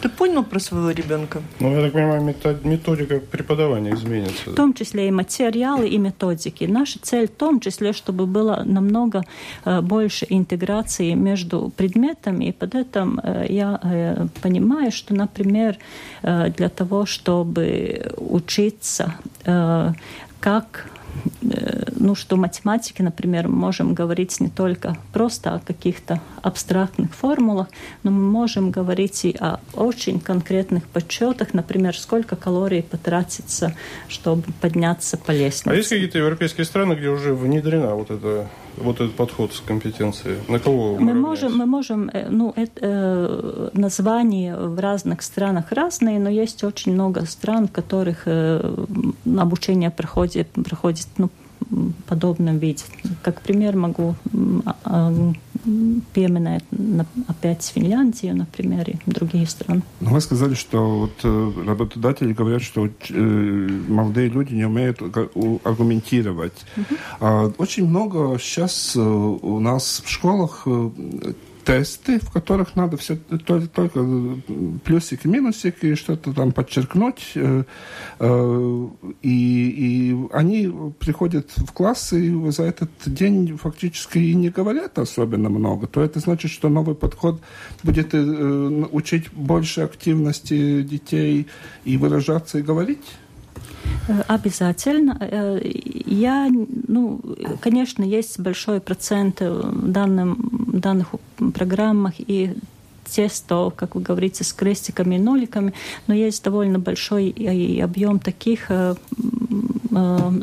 Ты 0.05 0.11
понял 0.11 0.45
про 0.45 0.61
своего 0.61 0.91
ребенка? 0.91 1.41
Ну, 1.61 1.75
я 1.75 1.83
так 1.83 1.93
понимаю, 1.93 2.35
методика 2.65 3.21
преподавания 3.21 3.95
изменится. 3.95 4.51
В 4.51 4.55
том 4.55 4.75
числе 4.75 5.09
и 5.09 5.11
материалы, 5.11 5.89
и 5.89 5.97
методики. 5.97 6.65
Наша 6.65 6.99
цель 7.01 7.27
в 7.27 7.31
том 7.31 7.59
числе, 7.59 7.95
чтобы 7.95 8.27
было 8.27 8.63
намного 8.67 9.23
э, 9.65 9.81
больше 9.81 10.27
интеграции 10.29 11.15
между 11.15 11.73
предметами. 11.75 12.45
И 12.45 12.53
под 12.53 12.75
этим 12.75 13.19
э, 13.23 13.47
я 13.49 13.81
э, 13.83 14.27
понимаю, 14.43 14.93
что, 14.93 15.15
например, 15.15 15.79
для 16.23 16.69
того, 16.69 17.07
чтобы 17.07 18.13
учиться, 18.17 19.15
как 20.45 20.85
ну, 22.05 22.15
что 22.15 22.37
математики, 22.37 23.01
например, 23.01 23.49
можем 23.49 23.95
говорить 23.95 24.39
не 24.39 24.51
только 24.51 24.97
просто 25.15 25.55
о 25.55 25.59
каких-то 25.59 26.21
абстрактных 26.43 27.15
формулах, 27.15 27.69
но 28.03 28.11
мы 28.11 28.21
можем 28.21 28.71
говорить 28.71 29.25
и 29.25 29.35
о 29.41 29.59
очень 29.73 30.21
конкретных 30.21 30.87
подсчетах, 30.87 31.55
например, 31.55 31.97
сколько 31.97 32.37
калорий 32.37 32.83
потратится, 32.83 33.75
чтобы 34.09 34.45
подняться 34.61 35.17
по 35.17 35.31
лестнице. 35.31 35.71
А 35.71 35.75
есть 35.75 35.89
какие-то 35.89 36.19
европейские 36.19 36.67
страны, 36.67 36.93
где 36.93 37.09
уже 37.09 37.35
внедрена 37.35 37.95
вот 37.95 38.11
эта 38.11 38.49
вот 38.77 38.97
этот 38.97 39.15
подход 39.15 39.55
с 39.55 39.61
компетенцией? 39.61 40.37
На 40.49 40.59
кого 40.59 40.97
мы, 40.97 41.15
мы 41.15 41.15
можем, 41.15 41.57
мы 41.57 41.65
можем, 41.65 42.11
э, 42.13 42.29
ну, 42.29 42.53
это, 42.55 42.81
э, 42.83 43.71
названия 43.73 44.57
в 44.57 44.79
разных 44.79 45.23
странах 45.23 45.73
разные, 45.73 46.19
но 46.19 46.29
есть 46.29 46.65
очень 46.65 46.93
много 46.93 47.25
стран, 47.25 47.69
в 47.69 47.73
которых 47.73 48.25
э, 48.27 48.85
обучение 49.39 49.91
проходит, 49.91 50.49
проходит 50.51 51.07
ну, 51.17 51.31
подобном 52.07 52.59
виде. 52.59 52.85
Как 53.23 53.41
пример 53.41 53.77
могу 53.77 54.15
а, 54.65 54.77
а, 54.85 55.33
пеменать 56.13 56.65
опять 57.29 57.65
Финляндию, 57.75 58.37
например, 58.37 58.91
и 58.91 58.97
другие 59.07 59.47
страны. 59.47 59.83
Но 60.01 60.11
вы 60.11 60.21
сказали, 60.21 60.55
что 60.55 60.99
вот 61.01 61.21
э, 61.23 61.53
работодатели 61.67 62.33
говорят, 62.33 62.63
что 62.63 62.87
э, 62.87 63.69
молодые 63.89 64.29
люди 64.29 64.55
не 64.55 64.65
умеют 64.65 65.01
аргументировать. 65.65 66.65
Угу. 66.77 67.55
Очень 67.59 67.87
много 67.87 68.39
сейчас 68.39 68.95
э, 68.97 69.01
у 69.01 69.61
нас 69.61 70.03
в 70.05 70.11
школах 70.11 70.67
тесты, 71.65 72.19
в 72.21 72.31
которых 72.31 72.77
надо 72.77 72.97
все 72.97 73.17
только, 73.17 73.67
только 73.67 74.07
плюсики, 74.85 75.27
минусики, 75.27 75.95
что-то 75.95 76.33
там 76.33 76.53
подчеркнуть. 76.53 77.33
Э, 77.35 77.65
э, 78.19 78.89
и, 79.23 79.69
и 80.13 80.17
они 80.33 80.73
приходят 80.99 81.51
в 81.57 81.73
класс 81.73 82.13
и 82.13 82.51
за 82.51 82.65
этот 82.65 82.91
день 83.07 83.57
фактически 83.57 84.19
и 84.19 84.35
не 84.35 84.51
говорят 84.51 84.99
особенно 84.99 85.49
много. 85.49 85.87
То 85.87 86.03
это 86.03 86.21
значит, 86.21 86.51
что 86.51 86.69
новый 86.69 86.95
подход 86.95 87.41
будет 87.83 88.15
э, 88.15 88.19
учить 88.93 89.33
больше 89.33 89.81
активности 89.81 90.83
детей 90.83 91.47
и 91.85 91.97
выражаться 91.97 92.59
и 92.59 92.63
говорить? 92.63 93.05
Э, 94.09 94.23
обязательно. 94.29 95.17
Э, 95.21 95.61
я, 96.07 96.49
ну, 96.89 97.21
конечно, 97.61 98.05
есть 98.05 98.39
большой 98.39 98.81
процент 98.81 99.41
в 99.41 99.91
данном, 99.91 100.37
данных 100.73 101.09
программах 101.55 102.15
и 102.19 102.55
тестов, 103.05 103.75
как 103.75 103.95
вы 103.95 104.01
говорите, 104.01 104.45
с 104.45 104.53
крестиками 104.53 105.17
и 105.17 105.19
ноликами, 105.19 105.75
но 106.07 106.15
есть 106.15 106.43
довольно 106.43 106.79
большой 106.79 107.31
объем 107.83 108.19
таких 108.19 108.71
э, 108.71 108.95
Э, 109.17 109.84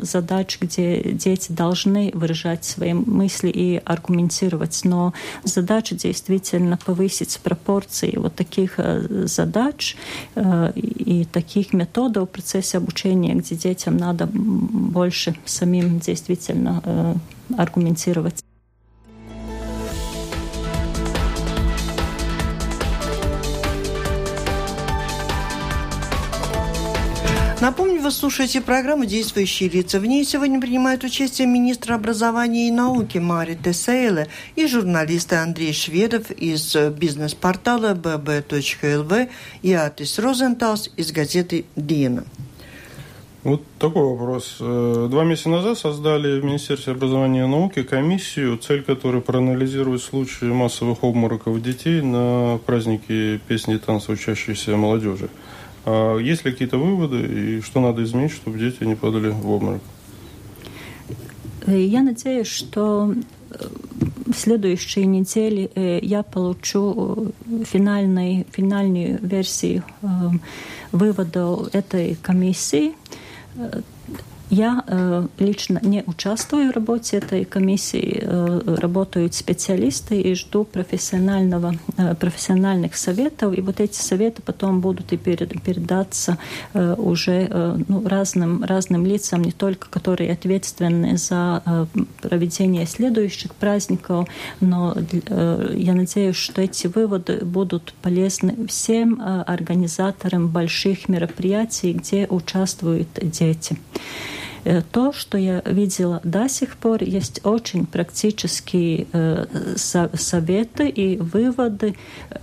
задач, 0.02 0.58
где 0.60 1.12
дети 1.12 1.52
должны 1.52 2.10
выражать 2.14 2.64
свои 2.64 2.92
мысли 2.92 3.48
и 3.48 3.80
аргументировать. 3.84 4.80
Но 4.84 5.12
задача 5.44 5.94
действительно 5.94 6.78
повысить 6.84 7.38
пропорции 7.42 8.16
вот 8.16 8.34
таких 8.34 8.74
э, 8.78 9.26
задач 9.26 9.96
э, 10.34 10.72
и 10.74 11.24
таких 11.24 11.72
методов 11.72 12.28
в 12.28 12.32
процессе 12.32 12.78
обучения, 12.78 13.34
где 13.34 13.54
детям 13.54 13.96
надо 13.96 14.28
больше 14.32 15.34
самим 15.44 15.98
действительно 15.98 17.18
аргументировать. 17.56 18.42
Вы 28.02 28.10
слушаете 28.10 28.60
программу 28.60 29.04
«Действующие 29.04 29.68
лица». 29.68 30.00
В 30.00 30.06
ней 30.06 30.24
сегодня 30.24 30.60
принимают 30.60 31.04
участие 31.04 31.46
министр 31.46 31.92
образования 31.92 32.66
и 32.66 32.72
науки 32.72 33.18
Мари 33.18 33.54
Тесейле 33.54 34.26
и 34.56 34.66
журналисты 34.66 35.36
Андрей 35.36 35.72
Шведов 35.72 36.32
из 36.32 36.74
бизнес-портала 36.74 37.94
bb.lv 37.94 39.30
и 39.62 39.72
Атис 39.72 40.18
Розенталс 40.18 40.90
из 40.96 41.12
газеты 41.12 41.64
«Дина». 41.76 42.24
Вот 43.44 43.62
такой 43.78 44.02
вопрос. 44.02 44.56
Э, 44.60 45.08
два 45.08 45.24
месяца 45.24 45.48
назад 45.48 45.78
создали 45.78 46.40
в 46.40 46.44
Министерстве 46.44 46.94
образования 46.94 47.44
и 47.44 47.48
науки 47.48 47.84
комиссию, 47.84 48.56
цель 48.58 48.82
которой 48.82 49.20
проанализировать 49.20 50.02
случаи 50.02 50.46
массовых 50.46 51.04
обмороков 51.04 51.62
детей 51.62 52.02
на 52.02 52.58
праздники 52.66 53.40
песни 53.46 53.76
и 53.76 53.78
танца 53.78 54.10
учащейся 54.12 54.76
молодежи. 54.76 55.28
А 55.84 56.18
есть 56.18 56.44
ли 56.44 56.52
какие-то 56.52 56.78
выводы 56.78 57.20
и 57.20 57.60
что 57.60 57.80
надо 57.80 58.02
изменить, 58.04 58.32
чтобы 58.32 58.58
дети 58.58 58.84
не 58.84 58.94
падали 58.94 59.28
в 59.28 59.50
обморок? 59.50 59.82
Я 61.66 62.02
надеюсь, 62.02 62.48
что 62.48 63.14
э, 63.50 63.54
в 64.26 64.34
следующей 64.34 65.06
неделе 65.06 65.70
э, 65.74 66.00
я 66.02 66.22
получу 66.22 67.32
э, 67.46 67.64
финальный, 67.64 68.46
финальную 68.50 69.18
версию 69.22 69.84
вывода 70.90 71.68
этой 71.72 72.16
комиссии. 72.16 72.94
Я 74.54 74.84
э, 74.86 75.26
лично 75.38 75.80
не 75.82 76.04
участвую 76.06 76.68
в 76.68 76.74
работе 76.74 77.16
этой 77.16 77.46
комиссии, 77.46 78.18
э, 78.20 78.76
работают 78.82 79.32
специалисты 79.32 80.20
и 80.20 80.34
жду 80.34 80.64
профессионального, 80.64 81.74
э, 81.96 82.14
профессиональных 82.14 82.94
советов. 82.96 83.56
И 83.56 83.62
вот 83.62 83.80
эти 83.80 83.96
советы 83.96 84.42
потом 84.44 84.82
будут 84.82 85.10
и 85.14 85.16
передаться 85.16 86.36
э, 86.74 86.94
уже 86.98 87.48
э, 87.48 87.78
ну, 87.88 88.06
разным, 88.06 88.62
разным 88.62 89.06
лицам, 89.06 89.40
не 89.40 89.52
только 89.52 89.88
которые 89.88 90.32
ответственны 90.32 91.16
за 91.16 91.62
э, 91.64 91.86
проведение 92.20 92.84
следующих 92.84 93.54
праздников, 93.54 94.28
но 94.60 94.94
э, 94.94 95.74
я 95.78 95.94
надеюсь, 95.94 96.36
что 96.36 96.60
эти 96.60 96.88
выводы 96.88 97.42
будут 97.42 97.94
полезны 98.02 98.66
всем 98.66 99.18
э, 99.18 99.44
организаторам 99.46 100.48
больших 100.48 101.08
мероприятий, 101.08 101.94
где 101.94 102.26
участвуют 102.26 103.08
дети. 103.14 103.78
Э, 104.64 104.82
то, 104.92 105.12
что 105.12 105.38
я 105.38 105.62
видела 105.64 106.20
до 106.22 106.48
сих 106.48 106.76
пор, 106.76 107.02
есть 107.02 107.44
очень 107.44 107.86
практические 107.86 109.06
э, 109.12 109.46
советы 109.76 110.88
и 110.88 111.16
выводы, 111.18 111.96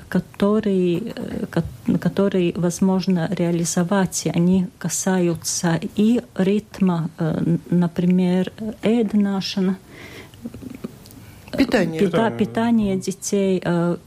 которые, 0.10 1.14
э, 1.16 1.98
которые 1.98 2.54
возможно 2.56 3.30
реализовать. 3.32 4.26
И 4.26 4.30
они 4.30 4.68
касаются 4.78 5.80
и 5.96 6.22
ритма, 6.36 7.10
например, 7.70 8.52
эднашена, 8.82 9.78
Питание. 11.58 12.00
Пита, 12.00 12.30
питание 12.32 12.96
детей, 12.98 13.62
э, 13.64 13.98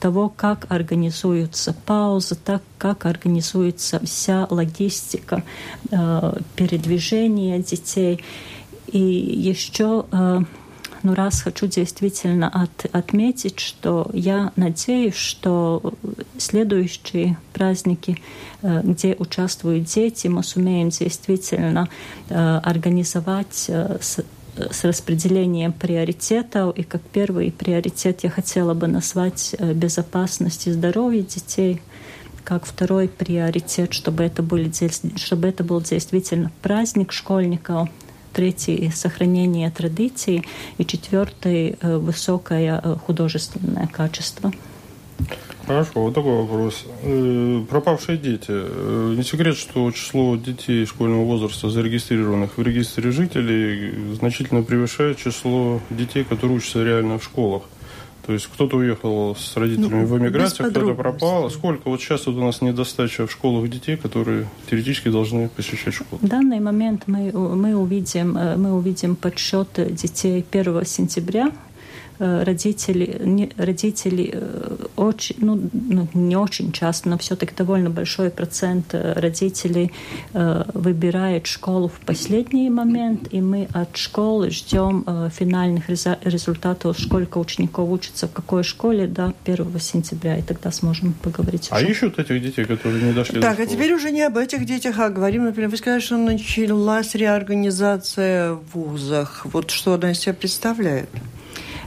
того, 0.00 0.28
как 0.28 0.66
организуется 0.68 1.74
пауза, 1.86 2.34
так 2.34 2.62
как 2.76 3.06
организуется 3.06 4.00
вся 4.04 4.46
логистика 4.50 5.42
э, 5.90 6.32
передвижения 6.56 7.58
детей. 7.58 8.22
И 8.88 8.98
еще 8.98 10.06
э, 10.10 10.40
ну, 11.02 11.14
раз 11.14 11.42
хочу 11.42 11.66
действительно 11.66 12.48
от, 12.48 12.86
отметить, 12.92 13.60
что 13.60 14.10
я 14.12 14.52
надеюсь, 14.56 15.14
что 15.14 15.94
следующие 16.38 17.36
праздники, 17.52 18.20
где 18.62 19.14
участвуют 19.16 19.84
дети, 19.84 20.26
мы 20.26 20.42
сумеем 20.42 20.88
действительно 20.88 21.88
организовать 22.28 23.70
с 24.70 24.84
распределением 24.84 25.72
приоритетов. 25.72 26.76
И 26.76 26.82
как 26.82 27.02
первый 27.02 27.52
приоритет 27.52 28.24
я 28.24 28.30
хотела 28.30 28.74
бы 28.74 28.86
назвать 28.86 29.54
э, 29.58 29.72
безопасность 29.72 30.66
и 30.66 30.72
здоровье 30.72 31.22
детей 31.22 31.80
как 32.44 32.64
второй 32.64 33.08
приоритет, 33.08 33.92
чтобы 33.92 34.22
это, 34.22 34.42
были, 34.42 34.70
чтобы 35.16 35.48
это 35.48 35.64
был 35.64 35.82
действительно 35.82 36.50
праздник 36.62 37.12
школьников, 37.12 37.90
третий— 38.32 38.90
сохранение 38.94 39.70
традиций, 39.70 40.44
и 40.78 40.86
четвертый— 40.86 41.76
э, 41.80 41.98
высокое 41.98 42.80
э, 42.82 42.96
художественное 43.04 43.86
качество. 43.86 44.50
Хорошо, 45.68 45.90
вот 45.94 46.14
такой 46.14 46.32
вопрос. 46.32 46.86
Э, 47.02 47.62
пропавшие 47.68 48.16
дети. 48.16 48.46
Э, 48.48 49.14
не 49.14 49.22
секрет, 49.22 49.54
что 49.56 49.90
число 49.90 50.36
детей 50.36 50.86
школьного 50.86 51.24
возраста, 51.24 51.68
зарегистрированных 51.68 52.56
в 52.56 52.62
регистре 52.62 53.12
жителей, 53.12 54.14
значительно 54.14 54.62
превышает 54.62 55.18
число 55.18 55.80
детей, 55.90 56.24
которые 56.24 56.56
учатся 56.56 56.82
реально 56.82 57.18
в 57.18 57.24
школах. 57.24 57.64
То 58.28 58.32
есть 58.34 58.46
кто-то 58.46 58.76
уехал 58.76 59.36
с 59.36 59.56
родителями 59.56 60.02
ну, 60.02 60.06
в 60.06 60.18
эмиграцию, 60.18 60.70
кто-то 60.70 60.94
пропал. 60.94 61.50
Сколько 61.50 61.88
вот 61.88 62.00
сейчас 62.00 62.26
вот 62.26 62.36
у 62.36 62.44
нас 62.44 62.60
недостача 62.60 63.26
в 63.26 63.32
школах 63.32 63.70
детей, 63.70 63.96
которые 63.96 64.46
теоретически 64.70 65.08
должны 65.08 65.48
посещать 65.48 65.94
школу? 65.94 66.20
В 66.20 66.28
данный 66.28 66.60
момент 66.60 67.04
мы, 67.06 67.30
мы, 67.32 67.74
увидим, 67.74 68.36
э, 68.36 68.56
мы 68.56 68.74
увидим 68.74 69.16
подсчет 69.16 69.68
детей 69.76 70.44
1 70.50 70.84
сентября 70.84 71.52
родители, 72.18 73.20
не, 73.24 73.50
родители 73.56 74.34
очень, 74.96 75.36
ну, 75.38 75.70
ну, 75.72 76.08
не 76.14 76.36
очень 76.36 76.72
часто, 76.72 77.08
но 77.08 77.18
все-таки 77.18 77.54
довольно 77.54 77.90
большой 77.90 78.30
процент 78.30 78.94
родителей 78.94 79.92
выбирает 80.32 81.46
школу 81.46 81.88
в 81.88 82.00
последний 82.00 82.70
момент, 82.70 83.28
и 83.30 83.40
мы 83.40 83.68
от 83.72 83.96
школы 83.96 84.50
ждем 84.50 85.04
финальных 85.30 85.88
результатов, 85.88 86.98
сколько 86.98 87.38
учеников 87.38 87.90
учатся 87.90 88.28
в 88.28 88.32
какой 88.32 88.62
школе 88.62 89.06
до 89.06 89.34
1 89.44 89.80
сентября, 89.80 90.38
и 90.38 90.42
тогда 90.42 90.70
сможем 90.70 91.14
поговорить. 91.22 91.68
А 91.70 91.80
ищут 91.80 92.18
этих 92.18 92.42
детей, 92.42 92.64
которые 92.64 93.02
не 93.02 93.12
дошли 93.12 93.40
так, 93.40 93.56
до 93.56 93.56
школы? 93.56 93.56
Так, 93.56 93.60
а 93.60 93.66
теперь 93.66 93.92
уже 93.92 94.10
не 94.10 94.22
об 94.22 94.36
этих 94.36 94.64
детях, 94.66 94.98
а 94.98 95.08
говорим, 95.08 95.44
например, 95.44 95.70
вы 95.70 95.76
сказали, 95.76 96.00
что 96.00 96.16
началась 96.16 97.14
реорганизация 97.14 98.52
в 98.54 98.60
вузах. 98.74 99.46
Вот 99.52 99.70
что 99.70 99.94
она 99.94 100.12
из 100.12 100.20
себя 100.20 100.34
представляет? 100.34 101.08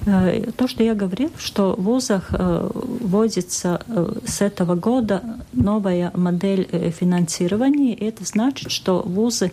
Э, 0.06 0.52
то, 0.56 0.68
что 0.68 0.84
я 0.84 0.96
говорил, 0.96 1.32
что 1.38 1.76
в 1.78 1.84
вузах 1.84 2.30
э, 2.32 2.70
вводится 2.74 3.82
э, 3.88 4.14
с 4.26 4.42
этого 4.42 4.76
года 4.76 5.22
новая 5.54 6.12
модель 6.16 6.68
финансирования, 6.92 7.94
это 7.94 8.26
значит, 8.26 8.72
что 8.72 9.02
вузы 9.02 9.52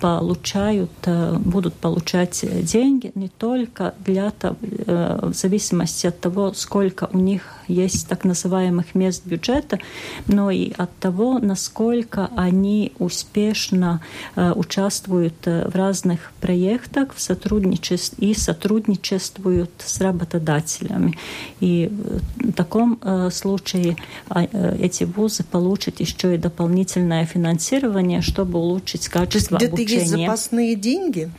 получают, 0.00 0.90
будут 1.38 1.74
получать 1.74 2.44
деньги 2.64 3.12
не 3.14 3.28
только 3.28 3.94
для 4.04 4.30
того, 4.30 4.56
в 4.86 5.32
зависимости 5.32 6.06
от 6.06 6.20
того, 6.20 6.52
сколько 6.54 7.08
у 7.12 7.18
них 7.18 7.42
есть 7.68 8.08
так 8.08 8.24
называемых 8.24 8.94
мест 8.94 9.24
бюджета, 9.24 9.78
но 10.26 10.50
и 10.50 10.72
от 10.76 10.96
того, 10.98 11.38
насколько 11.38 12.30
они 12.36 12.92
успешно 12.98 14.00
участвуют 14.36 15.34
в 15.44 15.74
разных 15.74 16.32
проектах 16.40 17.14
в 17.14 17.20
сотрудничестве 17.20 18.28
и 18.30 18.34
сотрудничествуют 18.34 19.70
с 19.78 20.00
работодателями. 20.00 21.18
И 21.60 21.90
в 22.36 22.52
таком 22.52 22.98
э, 23.02 23.30
случае 23.30 23.96
а, 24.28 24.44
э, 24.44 24.76
эти 24.80 25.04
вузы 25.04 25.44
получат 25.44 26.00
еще 26.00 26.34
и 26.34 26.38
дополнительное 26.38 27.24
финансирование, 27.24 28.20
чтобы 28.20 28.58
улучшить 28.58 29.08
качество 29.08 29.58
То 29.58 29.64
есть 29.64 29.74
обучения. 29.74 29.96
Где-то 29.96 30.00
есть 30.00 30.26
запасные 30.26 30.74
деньги? 30.76 31.30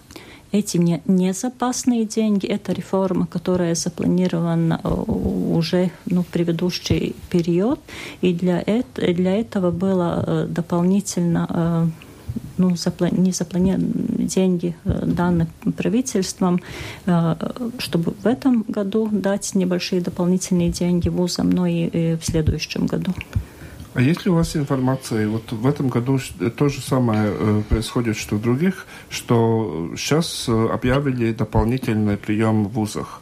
Эти 0.54 0.78
не, 0.78 1.02
не 1.06 1.34
деньги, 2.06 2.46
это 2.46 2.74
реформа, 2.74 3.26
которая 3.26 3.74
запланирована 3.74 4.80
э, 4.84 4.88
уже 4.88 5.90
ну, 6.06 6.22
в 6.22 6.28
предыдущий 6.28 7.16
период, 7.32 7.80
и 8.22 8.34
для, 8.34 8.62
это, 8.62 9.14
для 9.14 9.40
этого 9.40 9.72
было 9.72 10.46
дополнительно 10.48 11.92
ну, 12.58 12.76
не 13.12 13.32
запланированы 13.32 14.28
деньги 14.28 14.76
э, 14.86 15.06
даны 15.06 15.48
правительством, 15.76 16.62
э, 17.08 17.36
чтобы 17.80 18.14
в 18.24 18.28
этом 18.28 18.64
году 18.68 19.10
дать 19.12 19.56
небольшие 19.56 20.02
дополнительные 20.02 20.70
деньги 20.70 21.10
вузам, 21.10 21.50
но 21.50 21.66
и 21.66 22.16
в 22.16 22.24
следующем 22.24 22.86
году. 22.86 23.12
А 23.94 24.02
есть 24.02 24.26
ли 24.26 24.32
у 24.32 24.36
вас 24.36 24.56
информация, 24.56 25.28
вот 25.28 25.52
в 25.52 25.68
этом 25.68 25.90
году 25.90 26.20
то 26.58 26.70
же 26.70 26.82
самое 26.82 27.32
э, 27.32 27.62
происходит, 27.70 28.18
что 28.18 28.36
в 28.36 28.42
других, 28.42 28.88
что 29.10 29.92
сейчас 29.96 30.50
объявили 30.50 31.32
дополнительный 31.32 32.18
прием 32.18 32.66
в 32.66 32.70
вузах? 32.70 33.22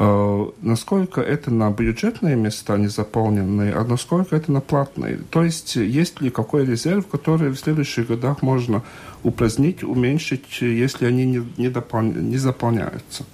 Э, 0.00 0.46
насколько 0.62 1.20
это 1.20 1.52
на 1.52 1.70
бюджетные 1.70 2.36
места 2.36 2.76
не 2.78 2.88
заполненные, 2.88 3.72
а 3.72 3.84
насколько 3.84 4.36
это 4.36 4.52
на 4.52 4.60
платные. 4.60 5.18
То 5.30 5.42
есть 5.42 5.76
есть 5.76 6.20
ли 6.20 6.30
какой 6.30 6.64
резерв, 6.64 7.06
который 7.08 7.50
в 7.50 7.56
следующих 7.56 8.06
годах 8.06 8.42
можно 8.42 8.82
упразднить, 9.24 9.82
уменьшить, 9.82 10.60
если 10.60 11.06
они 11.06 11.26
не, 11.26 11.46
не, 11.56 11.68
допол... 11.68 12.02
не 12.02 12.38
заполняются? 12.38 13.24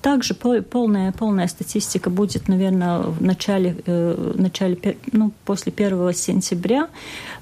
Э, 0.00 0.10
также 0.10 0.34
полная, 0.34 1.12
полная 1.12 1.46
статистика 1.48 2.10
будет, 2.10 2.48
наверное, 2.48 2.98
в 2.98 3.22
начале, 3.22 3.76
э, 3.86 4.32
начале 4.34 4.96
ну, 5.12 5.32
после 5.44 5.72
1 5.72 6.14
сентября. 6.14 6.88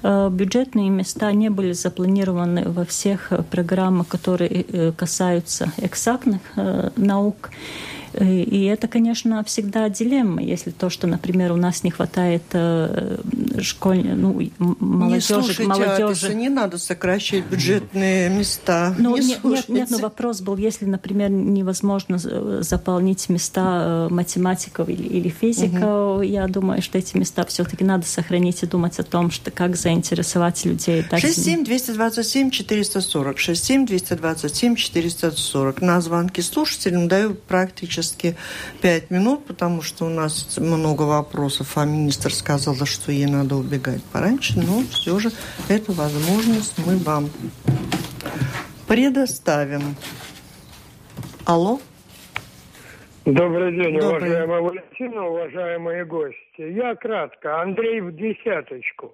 Э, 0.03 0.29
бюджетные 0.31 0.89
места 0.89 1.31
не 1.31 1.49
были 1.49 1.73
запланированы 1.73 2.69
во 2.69 2.85
всех 2.85 3.31
программах, 3.51 4.07
которые 4.07 4.65
э, 4.67 4.91
касаются 4.95 5.71
экзактных 5.77 6.41
наук. 6.95 7.49
И 8.19 8.65
это, 8.65 8.87
конечно, 8.87 9.43
всегда 9.43 9.89
дилемма, 9.89 10.41
если 10.41 10.71
то, 10.71 10.89
что, 10.89 11.07
например, 11.07 11.51
у 11.51 11.55
нас 11.55 11.83
не 11.83 11.91
хватает 11.91 12.43
э, 12.53 13.17
школьной, 13.61 14.15
ну, 14.15 14.49
молодежи, 14.57 15.15
не 15.15 15.21
слушайте, 15.21 15.63
молодежи. 15.63 16.03
Адреса, 16.03 16.33
не 16.33 16.49
надо 16.49 16.77
сокращать 16.77 17.45
бюджетные 17.45 18.29
места. 18.29 18.95
Ну, 18.97 19.15
не 19.15 19.27
нет, 19.27 19.43
нет, 19.43 19.69
нет, 19.69 19.89
но 19.91 19.99
вопрос 19.99 20.41
был, 20.41 20.57
если, 20.57 20.85
например, 20.85 21.29
невозможно 21.29 22.17
заполнить 22.17 23.29
места 23.29 24.07
э, 24.09 24.13
математиков 24.13 24.89
или, 24.89 25.03
или 25.03 25.29
физиков, 25.29 26.17
угу. 26.17 26.21
я 26.21 26.47
думаю, 26.47 26.81
что 26.81 26.97
эти 26.97 27.15
места 27.15 27.45
все-таки 27.45 27.83
надо 27.83 28.05
сохранить 28.05 28.63
и 28.63 28.65
думать 28.65 28.97
о 28.99 29.03
том, 29.03 29.29
что 29.29 29.51
как 29.51 29.75
заинтересовать 29.75 30.65
людей. 30.65 31.05
67 31.09 31.63
227 31.63 32.49
440, 32.49 33.37
67 33.37 33.85
227 33.85 34.75
440. 34.75 35.81
На 35.81 36.01
звонки 36.01 36.41
слушателям 36.41 37.07
даю 37.07 37.35
практически 37.35 37.98
практически 37.99 38.35
пять 38.81 39.11
минут, 39.11 39.45
потому 39.45 39.81
что 39.81 40.05
у 40.05 40.09
нас 40.09 40.57
много 40.57 41.03
вопросов, 41.03 41.77
а 41.77 41.85
министр 41.85 42.33
сказала, 42.33 42.85
что 42.85 43.11
ей 43.11 43.25
надо 43.25 43.55
убегать 43.55 44.03
пораньше, 44.13 44.59
но 44.59 44.81
все 44.89 45.19
же 45.19 45.29
эту 45.69 45.91
возможность 45.93 46.77
мы 46.85 46.97
вам 46.97 47.29
предоставим. 48.87 49.95
Алло? 51.45 51.79
Добрый 53.25 53.71
день, 53.75 53.99
Добрый. 53.99 54.29
уважаемая 54.29 54.61
Валентина, 54.61 55.27
уважаемые 55.27 56.05
гости. 56.05 56.61
Я 56.61 56.95
кратко, 56.95 57.61
Андрей 57.61 58.01
в 58.01 58.15
десяточку. 58.15 59.13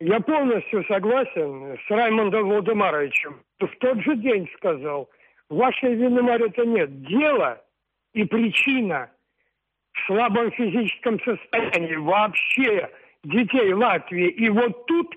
Я 0.00 0.18
полностью 0.20 0.84
согласен 0.86 1.78
с 1.86 1.90
Раймондом 1.90 2.48
Владимировичем. 2.48 3.36
В 3.60 3.68
тот 3.78 4.02
же 4.02 4.16
день 4.16 4.48
сказал, 4.56 5.08
вашей 5.48 5.94
вины, 5.94 6.22
Мария, 6.22 6.64
нет. 6.64 7.02
Дело 7.06 7.60
и 8.14 8.24
причина 8.24 9.10
в 9.92 10.06
слабом 10.06 10.50
физическом 10.52 11.18
состоянии 11.20 11.96
вообще 11.96 12.90
детей 13.24 13.72
Латвии. 13.72 14.28
И 14.30 14.48
вот 14.48 14.86
тут 14.86 15.14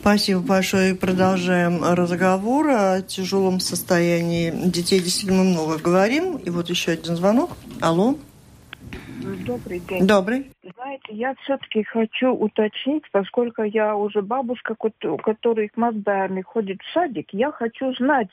Спасибо 0.00 0.40
большое. 0.40 0.96
Продолжаем 0.96 1.84
разговор 1.84 2.68
о 2.70 3.02
тяжелом 3.02 3.60
состоянии 3.60 4.50
детей. 4.50 4.98
Действительно 4.98 5.44
много 5.44 5.78
говорим. 5.78 6.38
И 6.38 6.50
вот 6.50 6.68
еще 6.70 6.90
один 6.90 7.14
звонок. 7.14 7.52
Алло. 7.80 8.16
Добрый 9.22 9.78
день. 9.78 10.06
Добрый. 10.06 10.50
Знаете, 10.74 11.06
я 11.10 11.34
все-таки 11.42 11.84
хочу 11.84 12.32
уточнить, 12.32 13.04
поскольку 13.12 13.62
я 13.62 13.94
уже 13.94 14.20
бабушка, 14.20 14.74
у 15.04 15.16
которой 15.16 15.68
к 15.68 15.76
Мазбарме 15.76 16.42
ходит 16.42 16.80
в 16.82 16.92
садик, 16.92 17.28
я 17.32 17.52
хочу 17.52 17.94
знать, 17.94 18.28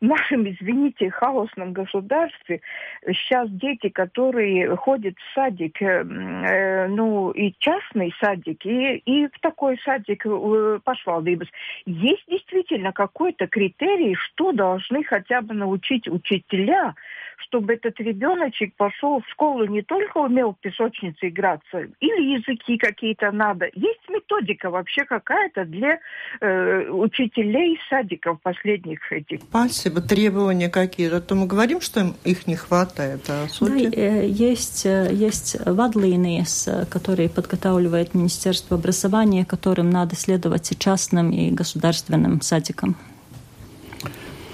в 0.00 0.04
нашем, 0.04 0.46
извините, 0.48 1.10
хаосном 1.10 1.72
государстве 1.72 2.60
сейчас 3.06 3.48
дети, 3.50 3.88
которые 3.88 4.76
ходят 4.76 5.14
в 5.16 5.34
садик, 5.34 5.80
э, 5.80 6.04
э, 6.04 6.88
ну, 6.88 7.30
и 7.30 7.54
частный 7.58 8.14
садик, 8.20 8.66
и, 8.66 8.96
и 8.96 9.28
в 9.28 9.40
такой 9.40 9.78
садик 9.84 10.26
э, 10.26 10.80
пашвалдыбас, 10.84 11.48
есть 11.86 12.24
действительно 12.28 12.92
какой-то 12.92 13.46
критерий, 13.46 14.14
что 14.16 14.52
должны 14.52 15.02
хотя 15.04 15.40
бы 15.40 15.54
научить 15.54 16.08
учителя, 16.08 16.94
чтобы 17.38 17.74
этот 17.74 17.98
ребеночек 18.00 18.74
пошел 18.76 19.20
в 19.20 19.28
школу 19.28 19.64
не 19.66 19.82
только 19.82 20.18
умел 20.26 20.52
в 20.52 20.58
песочнице 20.60 21.28
играться, 21.28 21.78
или 22.00 22.38
языки 22.38 22.76
какие-то 22.76 23.30
надо. 23.32 23.66
Есть 23.74 24.08
методика 24.08 24.70
вообще 24.70 25.04
какая-то 25.04 25.64
для 25.64 25.98
э, 26.40 26.88
учителей 26.90 27.78
садиков 27.88 28.40
последних 28.42 29.12
этих. 29.12 29.40
Спасибо. 29.40 30.00
Требования 30.00 30.68
какие-то. 30.68 31.20
То 31.20 31.34
мы 31.34 31.46
говорим, 31.46 31.80
что 31.80 32.00
им 32.00 32.14
их 32.24 32.46
не 32.46 32.56
хватает, 32.56 33.20
а 33.28 33.48
сути... 33.48 33.88
Да, 33.88 33.96
э, 33.96 34.26
есть, 34.26 34.86
э, 34.86 35.08
есть 35.12 35.56
вадлинии, 35.64 36.44
которые 36.90 37.28
подготавливает 37.28 38.14
Министерство 38.14 38.76
образования, 38.76 39.44
которым 39.44 39.90
надо 39.90 40.16
следовать 40.16 40.70
и 40.72 40.78
частным, 40.78 41.30
и 41.30 41.50
государственным 41.50 42.40
садикам. 42.40 42.96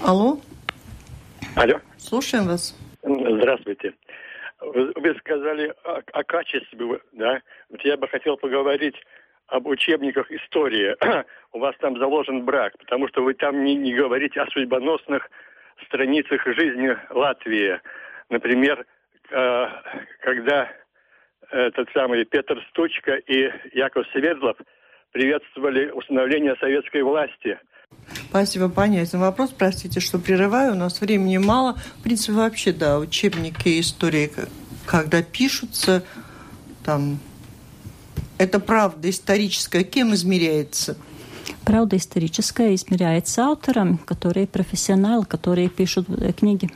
Алло? 0.01 0.39
Алло. 1.55 1.79
Слушаем 1.97 2.45
вас. 2.47 2.75
Здравствуйте. 3.03 3.93
Вы 4.71 5.15
сказали 5.19 5.73
о, 5.83 6.01
о 6.13 6.23
качестве, 6.23 6.99
да? 7.11 7.41
Вот 7.69 7.81
я 7.81 7.97
бы 7.97 8.07
хотел 8.07 8.37
поговорить 8.37 8.95
об 9.47 9.67
учебниках 9.67 10.31
истории. 10.31 10.95
У 11.51 11.59
вас 11.59 11.75
там 11.79 11.97
заложен 11.97 12.45
брак, 12.45 12.77
потому 12.77 13.07
что 13.09 13.23
вы 13.23 13.33
там 13.33 13.63
не, 13.63 13.75
не 13.75 13.93
говорите 13.93 14.39
о 14.39 14.47
судьбоносных 14.47 15.29
страницах 15.85 16.45
жизни 16.45 16.95
Латвии. 17.09 17.79
Например, 18.29 18.85
э, 19.31 19.67
когда 20.21 20.71
этот 21.51 21.89
самый 21.93 22.23
Петр 22.25 22.63
Стучка 22.69 23.15
и 23.15 23.51
Яков 23.73 24.07
Свердлов 24.11 24.57
приветствовали 25.11 25.91
установление 25.91 26.55
советской 26.55 27.03
власти– 27.03 27.59
Спасибо, 28.33 28.67
понятен 28.67 29.19
вопрос. 29.19 29.51
Простите, 29.55 29.99
что 29.99 30.17
прерываю, 30.17 30.71
у 30.71 30.75
нас 30.75 30.99
времени 31.01 31.37
мало. 31.37 31.77
В 31.99 32.01
принципе, 32.01 32.31
вообще, 32.31 32.71
да, 32.71 32.97
учебники 32.97 33.79
истории, 33.79 34.31
когда 34.87 35.21
пишутся, 35.21 36.03
там, 36.83 37.19
это 38.39 38.59
правда 38.59 39.07
историческая, 39.11 39.83
кем 39.83 40.15
измеряется? 40.15 40.97
Правда 41.63 41.95
историческая 41.95 42.73
измеряется 42.73 43.43
автором, 43.43 43.99
которые 43.99 44.47
профессионалы, 44.47 45.25
которые 45.25 45.69
пишут 45.69 46.09
э, 46.09 46.33
книги. 46.33 46.71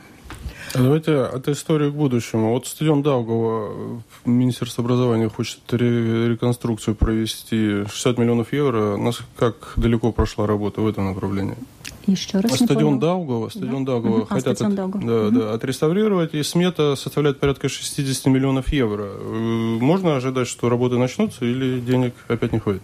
А 0.74 0.78
давайте 0.78 1.22
от 1.22 1.48
истории 1.48 1.90
к 1.90 1.94
будущему. 1.94 2.52
Вот 2.52 2.66
стадион 2.66 3.02
Даугова, 3.02 4.02
Министерство 4.24 4.84
образования 4.84 5.28
хочет 5.28 5.60
реконструкцию 5.72 6.94
провести 6.94 7.84
60 7.86 8.18
миллионов 8.18 8.52
евро. 8.52 8.96
Нас 8.96 9.20
как 9.36 9.72
далеко 9.76 10.12
прошла 10.12 10.46
работа 10.46 10.80
в 10.80 10.88
этом 10.88 11.06
направлении? 11.06 11.56
Еще 12.06 12.40
раз 12.40 12.52
а 12.52 12.64
стадион 12.64 12.98
Даугова, 12.98 13.48
стадион 13.48 13.84
да? 13.84 13.92
Даугова 13.92 14.18
угу. 14.20 14.26
хотят 14.26 14.52
а, 14.52 14.54
стадион 14.56 14.76
Даугова. 14.76 15.04
Да, 15.04 15.26
угу. 15.26 15.38
да, 15.38 15.54
отреставрировать, 15.54 16.34
и 16.34 16.42
смета 16.42 16.96
составляет 16.96 17.38
порядка 17.38 17.68
60 17.68 18.26
миллионов 18.26 18.72
евро. 18.72 19.04
Э, 19.04 19.78
можно 19.80 20.16
ожидать, 20.16 20.48
что 20.48 20.68
работы 20.68 20.96
начнутся 20.96 21.44
или 21.44 21.80
денег 21.80 22.14
опять 22.28 22.52
не 22.52 22.58
хватит? 22.58 22.82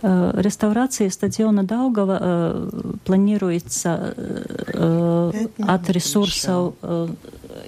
Э, 0.00 0.32
реставрация 0.34 1.10
стадиона 1.10 1.64
Даугава 1.64 2.18
э, 2.20 2.70
планируется 3.04 4.14
э, 4.16 5.32
от 5.58 5.90
ресурсов 5.90 6.74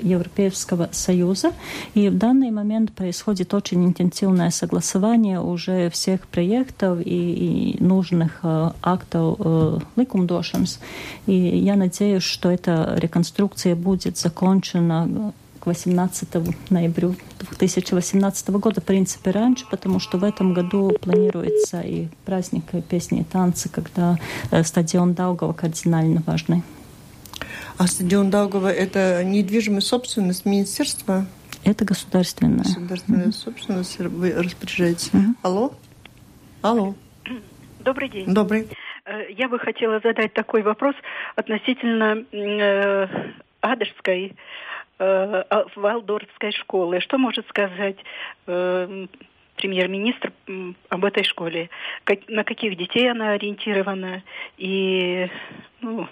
Европейского 0.00 0.88
Союза. 0.92 1.52
И 1.94 2.08
в 2.08 2.16
данный 2.16 2.50
момент 2.50 2.92
происходит 2.92 3.52
очень 3.54 3.84
интенсивное 3.84 4.50
согласование 4.50 5.40
уже 5.40 5.90
всех 5.90 6.26
проектов 6.28 7.00
и, 7.04 7.74
и 7.74 7.84
нужных 7.84 8.40
актов 8.42 9.36
э, 9.38 9.78
ликумдошанс. 9.96 10.80
И 11.26 11.34
я 11.34 11.76
надеюсь, 11.76 12.22
что 12.22 12.50
эта 12.50 12.94
реконструкция 12.96 13.74
будет 13.74 14.18
закончена 14.18 15.32
к 15.60 15.66
18 15.66 16.28
ноябрю 16.70 17.14
2018 17.38 18.48
года, 18.50 18.80
в 18.80 18.84
принципе, 18.84 19.30
раньше, 19.30 19.66
потому 19.70 20.00
что 20.00 20.18
в 20.18 20.24
этом 20.24 20.54
году 20.54 20.96
планируется 21.00 21.82
и 21.82 22.08
праздник 22.24 22.64
песни 22.88 23.20
и 23.20 23.24
танцы, 23.24 23.68
когда 23.68 24.16
э, 24.50 24.62
стадион 24.64 25.12
Даугова 25.14 25.52
кардинально 25.52 26.22
важный. 26.26 26.62
А 27.76 27.86
стадион 27.86 28.30
Даугова– 28.30 28.72
это 28.72 29.22
недвижимая 29.22 29.80
собственность 29.80 30.46
министерства? 30.46 31.26
Это 31.64 31.84
государственная. 31.84 32.64
Государственная 32.64 33.26
mm-hmm. 33.26 33.32
собственность, 33.32 33.98
вы 33.98 34.32
распоряжаетесь. 34.32 35.10
Mm-hmm. 35.12 35.34
Алло? 35.42 35.74
Алло. 36.62 36.94
Добрый 37.80 38.08
день. 38.08 38.32
Добрый. 38.32 38.68
Э, 39.04 39.30
я 39.30 39.48
бы 39.48 39.58
хотела 39.58 40.00
задать 40.02 40.32
такой 40.32 40.62
вопрос 40.62 40.94
относительно 41.36 42.24
э, 42.32 43.06
Адерской 43.60 44.36
э, 45.00 45.64
Валдорфской 45.74 46.52
школы. 46.52 47.00
Что 47.00 47.18
может 47.18 47.48
сказать 47.48 47.96
э, 48.46 49.06
премьер-министр 49.56 50.32
об 50.88 51.04
этой 51.04 51.24
школе? 51.24 51.70
Как, 52.04 52.28
на 52.28 52.44
каких 52.44 52.76
детей 52.76 53.10
она 53.10 53.32
ориентирована? 53.32 54.22
И 54.58 55.28
ну, 55.80 56.06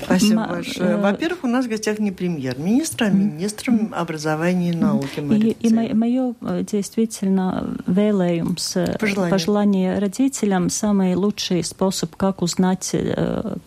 Спасибо 0.00 0.42
М- 0.42 0.48
большое. 0.48 0.90
Э, 0.90 0.96
Во-первых, 1.00 1.44
у 1.44 1.46
нас 1.46 1.66
в 1.66 1.68
гостях 1.68 1.98
не 1.98 2.12
премьер-министр, 2.12 3.04
а 3.04 3.10
министр 3.10 3.72
образования 3.92 4.70
и 4.70 4.76
науки. 4.76 5.20
И, 5.20 5.56
и 5.60 5.94
мое 5.94 6.34
э, 6.40 6.64
действительно 6.70 7.76
vēlējums, 7.86 8.76
э, 8.76 8.98
пожелание. 8.98 9.30
пожелание 9.30 9.98
родителям, 9.98 10.70
самый 10.70 11.14
лучший 11.14 11.64
способ, 11.64 12.14
как 12.16 12.42
узнать, 12.42 12.94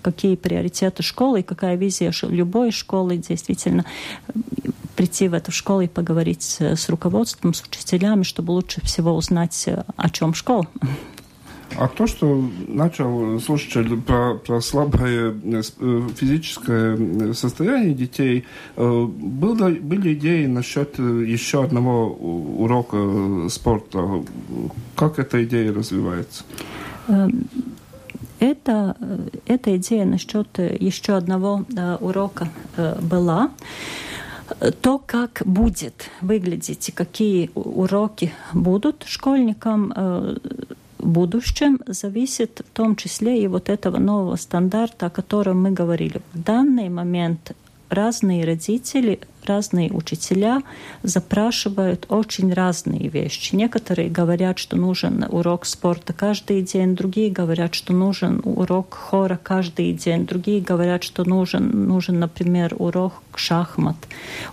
какие 0.02 0.36
приоритеты 0.36 1.04
школы, 1.04 1.44
какая 1.44 1.76
визия 1.76 2.12
любой 2.24 2.72
школы, 2.72 3.18
действительно 3.18 3.86
прийти 4.96 5.28
в 5.28 5.34
эту 5.34 5.52
школу 5.52 5.82
и 5.82 5.88
поговорить 5.88 6.58
с 6.60 6.90
руководством, 6.90 7.54
с 7.54 7.64
учителями, 7.64 8.24
чтобы 8.24 8.52
лучше 8.52 8.82
всего 8.82 9.16
узнать, 9.16 9.68
о 9.96 10.10
чем 10.10 10.34
школа. 10.34 10.68
А 11.78 11.88
то, 11.88 12.06
что 12.06 12.44
начал 12.68 13.40
слушатель 13.40 14.00
про, 14.02 14.36
про 14.36 14.62
слабое 14.62 15.32
э, 15.32 15.62
э, 15.80 16.02
физическое 16.16 17.34
состояние 17.34 17.94
детей, 17.94 18.46
э, 18.76 19.06
было, 19.06 19.70
были 19.70 20.14
идеи 20.14 20.46
насчет 20.46 21.00
еще 21.00 21.64
одного 21.64 22.12
урока 22.12 23.50
спорта. 23.50 24.24
Как 24.96 25.20
эта 25.20 25.44
идея 25.44 25.74
развивается? 25.74 26.44
Это, 28.40 28.98
эта 29.46 29.78
идея 29.78 30.06
насчет 30.06 30.48
еще 30.58 31.14
одного 31.16 31.64
урока 32.00 32.50
была. 33.02 33.52
То, 34.82 35.02
как 35.04 35.44
будет 35.46 36.10
выглядеть 36.20 36.90
и 36.90 36.92
какие 36.92 37.50
уроки 37.56 38.34
будут 38.54 39.06
школьникам, 39.08 39.94
будущем 41.06 41.80
зависит 41.88 42.62
в 42.66 42.76
том 42.76 42.96
числе 42.96 43.44
и 43.44 43.48
вот 43.48 43.70
этого 43.70 43.98
нового 43.98 44.36
стандарта, 44.36 45.08
о 45.08 45.10
котором 45.10 45.62
мы 45.62 45.72
говорили. 45.72 46.22
В 46.34 46.44
данный 46.44 46.90
момент 46.90 47.56
разные 47.90 48.46
родители 48.46 49.20
разные 49.46 49.92
учителя 49.92 50.62
запрашивают 51.04 52.06
очень 52.10 52.54
разные 52.54 53.08
вещи. 53.08 53.56
Некоторые 53.56 54.10
говорят, 54.10 54.58
что 54.58 54.76
нужен 54.76 55.26
урок 55.30 55.66
спорта 55.66 56.14
каждый 56.14 56.62
день, 56.62 56.96
другие 56.96 57.32
говорят, 57.32 57.74
что 57.74 57.94
нужен 57.94 58.42
урок 58.44 58.94
хора 58.94 59.40
каждый 59.42 59.94
день, 59.94 60.26
другие 60.26 60.62
говорят, 60.62 61.04
что 61.04 61.24
нужен, 61.24 61.88
нужен 61.88 62.20
например, 62.20 62.76
урок 62.78 63.14
шахмат. 63.36 63.96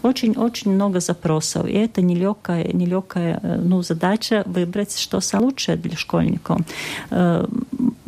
Очень-очень 0.03 0.73
много 0.73 1.01
запросов. 1.01 1.67
И 1.67 1.73
это 1.73 2.03
нелегкая, 2.03 2.73
нелегкая 2.73 3.41
ну, 3.63 3.83
задача 3.83 4.43
выбрать, 4.47 4.97
что 4.97 5.21
самое 5.21 5.49
лучшее 5.49 5.77
для 5.77 5.97
школьников. 5.97 6.61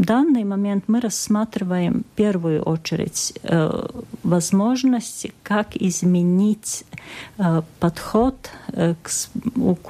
В 0.00 0.06
данный 0.06 0.44
момент 0.44 0.84
мы 0.86 0.98
рассматриваем 0.98 2.04
в 2.04 2.16
первую 2.16 2.62
очередь 2.62 3.34
э, 3.42 3.86
возможности, 4.22 5.34
как 5.42 5.76
изменить 5.76 6.84
э, 7.36 7.60
подход 7.80 8.50
э, 8.68 8.94
к, 9.02 9.10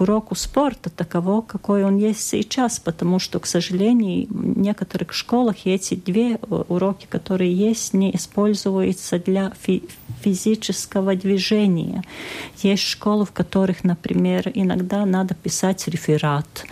уроку 0.01 0.35
спорта 0.35 0.91
таково, 0.91 1.43
какой 1.43 1.85
он 1.85 1.97
есть 1.97 2.27
сейчас, 2.27 2.81
потому 2.81 3.21
что, 3.21 3.39
к 3.39 3.47
сожалению, 3.47 4.27
в 4.31 4.59
некоторых 4.59 5.13
школах 5.13 5.65
эти 5.65 5.95
две 5.95 6.33
э, 6.33 6.37
уроки, 6.67 7.07
которые 7.09 7.55
есть, 7.55 7.95
не 7.95 8.13
используются 8.17 9.21
для 9.21 9.53
фи 9.61 9.85
физического 10.23 11.15
движения. 11.15 12.03
Есть 12.59 12.83
школы, 12.83 13.25
в 13.25 13.33
которых, 13.33 13.85
например, 13.85 14.51
иногда 14.53 15.07
надо 15.07 15.35
писать 15.35 15.89
реферат 15.89 16.67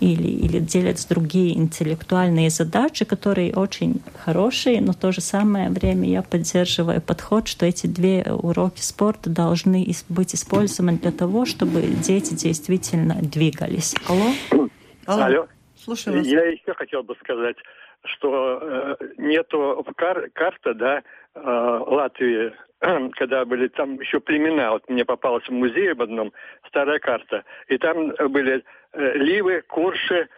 или, 0.00 0.28
или 0.28 0.58
делать 0.58 1.06
другие 1.08 1.56
интеллектуальные 1.56 2.50
задачи, 2.50 2.71
которые 3.04 3.54
очень 3.54 4.02
хорошие, 4.24 4.80
но 4.80 4.92
в 4.92 4.96
то 4.96 5.12
же 5.12 5.20
самое 5.20 5.68
время 5.68 6.08
я 6.08 6.22
поддерживаю 6.22 7.00
подход, 7.00 7.46
что 7.46 7.66
эти 7.66 7.86
две 7.86 8.24
уроки 8.24 8.80
спорта 8.80 9.30
должны 9.30 9.86
быть 10.08 10.34
использованы 10.34 10.98
для 10.98 11.12
того, 11.12 11.44
чтобы 11.44 11.82
дети 11.82 12.34
действительно 12.34 13.16
двигались. 13.20 13.94
Алло? 14.08 14.68
Алло. 15.06 15.24
Алло. 15.24 15.48
Слушаю 15.76 16.18
вас. 16.18 16.26
Я 16.26 16.44
еще 16.44 16.74
хотел 16.74 17.02
бы 17.02 17.14
сказать, 17.20 17.56
что 18.04 18.58
э, 18.62 18.96
нету 19.18 19.84
кар 19.96 20.30
карта, 20.32 20.74
да, 20.74 21.02
э, 21.34 21.40
Латвии, 21.40 22.52
когда 23.12 23.44
были 23.44 23.68
там 23.68 24.00
еще 24.00 24.20
племена, 24.20 24.72
вот 24.72 24.88
мне 24.88 25.04
попалась 25.04 25.44
в 25.44 25.52
музее 25.52 25.94
в 25.94 26.02
одном 26.02 26.32
старая 26.68 26.98
карта, 26.98 27.44
и 27.68 27.78
там 27.78 28.12
были 28.30 28.64
э, 28.92 29.12
ливы, 29.18 29.62
курши, 29.62 30.28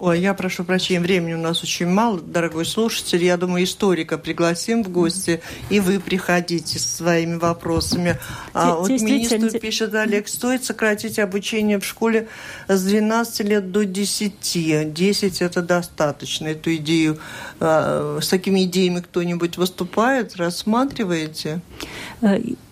Ой, 0.00 0.20
я 0.20 0.34
прошу 0.34 0.64
прощения, 0.64 1.00
времени 1.00 1.34
у 1.34 1.38
нас 1.38 1.62
очень 1.62 1.86
мало, 1.86 2.20
дорогой 2.20 2.64
слушатель. 2.64 3.22
Я 3.22 3.36
думаю, 3.36 3.62
историка 3.62 4.18
пригласим 4.18 4.82
в 4.82 4.90
гости, 4.90 5.40
и 5.70 5.78
вы 5.78 6.00
приходите 6.00 6.80
со 6.80 6.88
своими 6.88 7.36
вопросами. 7.36 8.18
А 8.52 8.74
вот 8.74 8.90
министр 8.90 9.56
пишет, 9.58 9.94
Олег, 9.94 10.26
стоит 10.26 10.64
сократить 10.64 11.20
обучение 11.20 11.78
в 11.78 11.84
школе 11.84 12.26
с 12.66 12.82
12 12.82 13.46
лет 13.46 13.70
до 13.70 13.84
10. 13.84 14.92
10 14.92 15.42
это 15.42 15.62
достаточно. 15.62 16.48
Эту 16.48 16.74
идею, 16.74 17.18
а, 17.60 18.18
с 18.20 18.28
такими 18.28 18.64
идеями 18.64 19.00
кто-нибудь 19.00 19.56
выступает, 19.56 20.34
рассматриваете? 20.36 21.60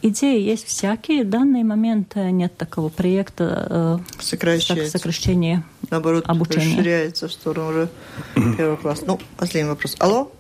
Идеи 0.05 0.41
есть 0.41 0.67
всякие. 0.67 1.23
В 1.23 1.31
данный 1.31 1.63
момент 1.63 2.17
э, 2.17 2.31
нет 2.31 2.57
такого 2.57 2.89
проекта 2.89 4.01
э, 4.19 4.23
сокращения 4.23 5.63
Наоборот, 5.91 6.25
обучения. 6.27 6.77
расширяется 6.77 7.29
в 7.29 7.33
сторону 7.33 7.69
уже 7.69 7.89
первого 8.57 8.77
класса. 8.77 9.05
Ну, 9.07 9.21
последний 9.39 9.71
вопрос. 9.71 9.97
Алло? 10.01 10.33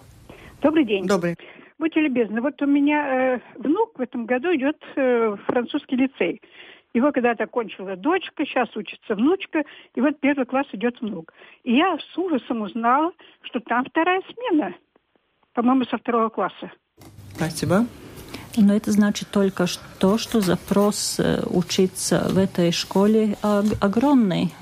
Добрый 0.62 0.84
день. 0.84 1.06
Добрый. 1.06 1.36
Будьте 1.78 2.00
любезны, 2.00 2.40
вот 2.40 2.60
у 2.60 2.66
меня 2.66 3.34
э, 3.34 3.40
внук 3.56 3.98
в 3.98 4.00
этом 4.00 4.26
году 4.26 4.48
идет 4.54 4.76
э, 4.96 5.28
в 5.30 5.38
французский 5.46 5.94
лицей. 5.96 6.40
Вот 6.94 7.14
когда-то 7.14 7.46
кончила 7.46 7.96
дочка, 7.96 8.44
сейчас 8.44 8.68
учится 8.76 9.14
внучка, 9.14 9.62
и 9.94 10.00
вот 10.00 10.18
первый 10.20 10.44
класс 10.44 10.66
идет 10.72 11.00
внук. 11.00 11.32
И 11.62 11.74
я 11.74 11.96
с 11.96 12.18
ужасом 12.18 12.62
узнала, 12.62 13.12
что 13.42 13.60
там 13.60 13.84
вторая 13.84 14.20
смена, 14.32 14.74
по-моему, 15.54 15.84
со 15.84 15.98
второго 15.98 16.28
класса. 16.28 16.70
Спасибо. 17.34 17.86
Но 18.56 18.74
это 18.74 18.92
значит 18.92 19.28
только 19.30 19.66
то, 19.98 20.18
что 20.18 20.40
запрос 20.40 21.16
э, 21.18 21.42
учиться 21.46 22.26
в 22.30 22.38
этой 22.38 22.70
школе 22.72 23.36
огромный. 23.42 24.52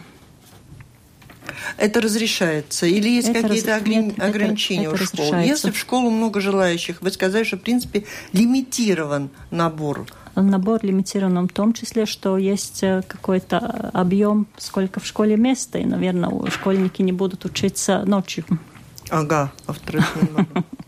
Это 1.77 2.01
разрешается? 2.01 2.87
Или 2.87 3.09
есть 3.09 3.33
какие-то 3.33 3.71
раз... 3.71 3.81
ограни... 3.81 4.07
Нет, 4.07 4.21
ограничения 4.21 4.87
это, 4.87 4.95
это 4.95 5.05
у 5.05 5.07
школ? 5.07 5.35
Если 5.41 5.71
в 5.71 5.79
школу 5.79 6.11
много 6.11 6.41
желающих, 6.41 7.03
вы 7.03 7.11
сказали, 7.11 7.45
что, 7.45 7.57
в 7.57 7.61
принципе, 7.63 8.05
лимитирован 8.33 9.31
набор 9.51 10.07
набор 10.37 10.81
лимитирован 10.83 11.49
в 11.49 11.53
том 11.53 11.73
числе, 11.73 12.07
что 12.07 12.39
есть 12.39 12.83
э, 12.83 13.03
какой-то 13.07 13.59
объем, 13.93 14.47
сколько 14.57 15.01
в 15.01 15.07
школе 15.07 15.37
места, 15.37 15.79
и, 15.79 15.85
наверное, 15.85 16.31
школьники 16.51 17.03
не 17.03 17.13
будут 17.13 17.45
учиться 17.45 18.05
ночью. 18.07 18.45
Ага, 19.11 19.53
а 19.67 19.73
вторых 19.73 20.17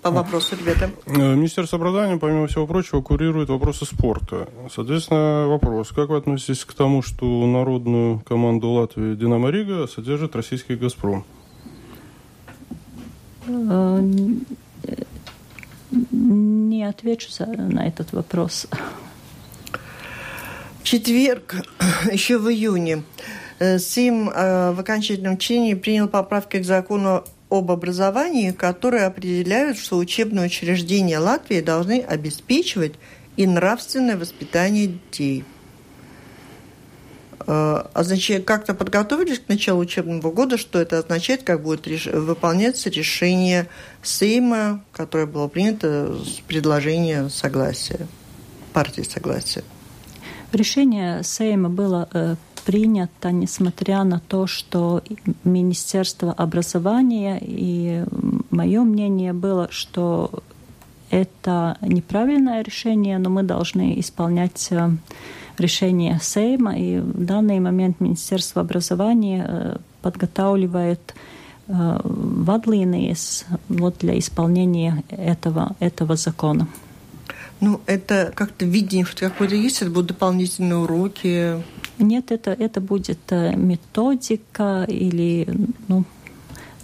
По 0.03 0.11
вопросу, 0.11 0.57
ребята. 0.57 0.91
Э, 1.07 1.35
Министерство 1.35 1.77
образования, 1.77 2.19
помимо 2.19 2.47
всего 2.47 2.67
прочего, 2.67 3.03
курирует 3.03 3.49
вопросы 3.49 3.85
спорта. 3.85 4.49
Соответственно, 4.73 5.47
вопрос. 5.49 5.91
Как 5.91 6.09
вы 6.09 6.19
относитесь 6.19 6.65
к 6.65 6.73
тому, 6.73 7.03
что 7.03 7.25
народную 7.47 8.21
команду 8.21 8.71
Латвии 8.71 9.17
«Динамо 9.17 9.51
Рига» 9.51 9.87
содержит 9.89 10.37
российский 10.37 10.77
«Газпром»? 10.77 11.25
Э, 13.49 14.01
не 16.11 16.85
отвечу 16.85 17.29
на 17.39 17.87
этот 17.87 18.13
вопрос. 18.13 18.69
В 20.81 20.85
четверг, 20.85 21.57
еще 22.13 22.39
в 22.39 22.49
июне, 22.49 23.03
э, 23.59 23.79
СИМ 23.79 24.27
в 24.27 24.81
окончательном 24.81 25.39
чтении 25.39 25.75
принял 25.75 26.09
поправки 26.09 26.59
к 26.59 26.65
закону 26.65 27.25
об 27.53 27.71
образовании, 27.71 28.51
которые 28.51 29.05
определяют, 29.05 29.77
что 29.77 29.99
учебные 29.99 30.47
учреждения 30.47 31.19
Латвии 31.19 31.61
должны 31.61 32.01
обеспечивать 32.01 32.95
и 33.37 33.47
нравственное 33.47 34.17
воспитание 34.17 34.87
детей. 34.87 35.45
А, 37.47 37.91
а 37.93 38.05
значит, 38.05 38.45
как-то 38.45 38.75
подготовились 38.75 39.39
к 39.39 39.49
началу 39.49 39.81
учебного 39.81 40.33
года, 40.33 40.57
что 40.57 40.81
это 40.81 40.99
означает, 40.99 41.43
как 41.43 41.63
будет 41.63 41.87
реш... 41.87 42.07
выполняться 42.07 42.89
решение 42.89 43.69
Сейма, 44.03 44.83
которое 44.93 45.27
было 45.27 45.49
принято 45.49 46.17
с 46.25 46.41
предложения 46.47 47.29
согласия, 47.29 48.07
партии 48.73 49.03
согласия. 49.03 49.65
Решение 50.53 51.23
Сейма 51.23 51.69
было 51.69 52.09
э, 52.13 52.37
принято, 52.65 53.31
несмотря 53.33 54.05
на 54.05 54.21
то, 54.21 54.47
что 54.47 55.03
Министерство 55.45 56.33
образования 56.33 57.39
и 57.41 58.05
мое 58.51 58.83
мнение 58.83 59.33
было, 59.33 59.69
что 59.71 60.43
это 61.13 61.77
неправильное 61.83 62.63
решение, 62.63 63.19
но 63.19 63.31
мы 63.31 63.43
должны 63.43 64.01
исполнять 64.01 64.69
э, 64.71 64.91
решение 65.59 66.19
Сейма. 66.23 66.77
И 66.79 66.99
в 66.99 67.25
данный 67.25 67.61
момент 67.61 68.01
Министерство 68.01 68.63
образования 68.63 69.45
э, 69.47 69.77
подготавливает 70.01 71.15
э, 71.69 72.01
вадлинии 72.03 73.15
вот 73.69 73.99
для 73.99 74.19
исполнения 74.19 75.05
этого, 75.11 75.77
этого 75.81 76.17
закона. 76.17 76.67
Ну, 77.61 77.81
это 77.87 78.33
как-то 78.35 78.65
видение 78.65 79.07
какое-то 79.07 79.55
есть, 79.55 79.83
это 79.83 79.91
будут 79.91 80.09
дополнительные 80.09 80.79
уроки. 80.79 81.63
Нет, 82.03 82.33
это, 82.33 82.51
это 82.51 82.81
будет 82.81 83.21
э, 83.31 83.55
методика 83.55 84.85
или 84.89 85.47
ну, 85.87 86.05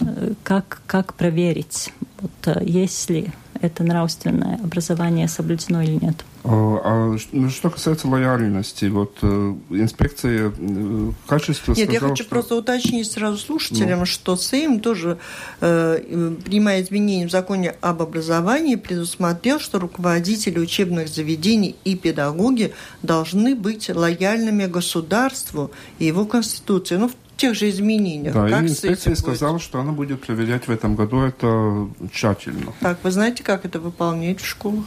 э, 0.01 0.35
как, 0.45 0.81
как 0.87 1.15
проверить, 1.15 1.93
вот, 2.21 2.31
э, 2.47 2.63
если 2.65 3.33
это 3.61 3.85
нравственное 3.85 4.57
образование 4.57 5.29
соблюдено 5.29 5.83
или 5.83 5.99
нет. 6.03 6.25
А, 6.45 6.81
а 6.85 7.17
ну, 7.33 7.51
что 7.51 7.71
касается 7.71 8.09
лояльности, 8.09 8.87
вот 8.87 9.19
э, 9.23 9.55
инспекция 9.71 10.53
э, 10.57 11.13
качества 11.27 11.73
Нет, 11.73 11.89
сказала, 11.89 12.05
я 12.05 12.11
хочу 12.11 12.23
что... 12.23 12.31
просто 12.31 12.55
уточнить 12.57 13.11
сразу 13.11 13.39
слушателям, 13.39 14.01
ну. 14.01 14.07
что 14.07 14.37
Сейм 14.37 14.81
тоже, 14.81 15.19
э, 15.61 16.35
принимая 16.45 16.83
изменения 16.83 17.27
в 17.27 17.31
законе 17.31 17.75
об 17.81 18.03
образовании, 18.03 18.77
предусмотрел, 18.77 19.61
что 19.61 19.79
руководители 19.79 20.59
учебных 20.59 21.09
заведений 21.09 21.77
и 21.85 21.97
педагоги 21.97 22.73
должны 23.03 23.55
быть 23.55 23.91
лояльными 23.91 24.67
государству 24.67 25.71
и 25.99 26.07
его 26.07 26.25
конституции. 26.25 26.97
Ну, 26.97 27.09
в 27.09 27.15
тех 27.39 27.55
же 27.55 27.71
изменениях. 27.71 28.35
Да, 28.35 28.49
как 28.49 28.63
и 28.63 28.67
инспекция 28.67 29.15
сказала, 29.15 29.55
будет? 29.55 29.63
что 29.63 29.81
она 29.81 29.93
будет 29.93 30.21
проверять 30.21 30.67
в 30.69 30.71
этом 30.71 30.97
году 30.97 31.21
это 31.21 31.89
тщательно. 32.13 32.73
Так, 32.81 32.99
вы 33.03 33.11
знаете, 33.11 33.43
как 33.43 33.65
это 33.65 33.81
выполнять 33.81 34.41
в 34.41 34.47
школах? 34.47 34.85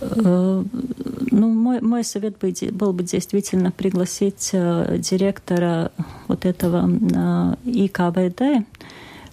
Э, 0.00 0.64
ну, 1.30 1.48
мой, 1.48 1.80
мой 1.80 2.04
совет 2.04 2.36
был 2.72 2.92
бы 2.92 3.02
действительно 3.02 3.70
пригласить 3.72 4.50
э, 4.52 4.96
директора 4.98 5.90
вот 6.28 6.44
этого 6.44 6.88
ИКВД, 7.64 8.66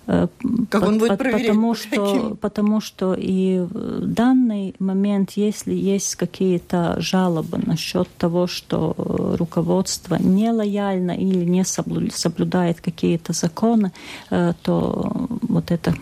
Э, 0.07 0.27
как 0.69 0.83
он 0.83 0.99
будет 0.99 1.17
проверять? 1.17 1.47
Потому 1.47 1.75
что, 1.75 2.37
потому 2.41 2.81
что 2.81 3.13
и 3.13 3.59
в 3.59 4.05
данный 4.05 4.75
момент, 4.79 5.31
если 5.31 5.73
есть 5.73 6.15
какие-то 6.15 6.95
жалобы 6.99 7.59
насчет 7.65 8.07
того, 8.17 8.47
что 8.47 8.95
руководство 9.37 10.15
не 10.15 10.51
лояльно 10.51 11.11
или 11.11 11.45
не 11.45 11.63
соблюдает 11.63 12.81
какие-то 12.81 13.33
законы, 13.33 13.91
э, 14.29 14.53
то 14.63 15.27
вот 15.41 15.71
это 15.71 15.93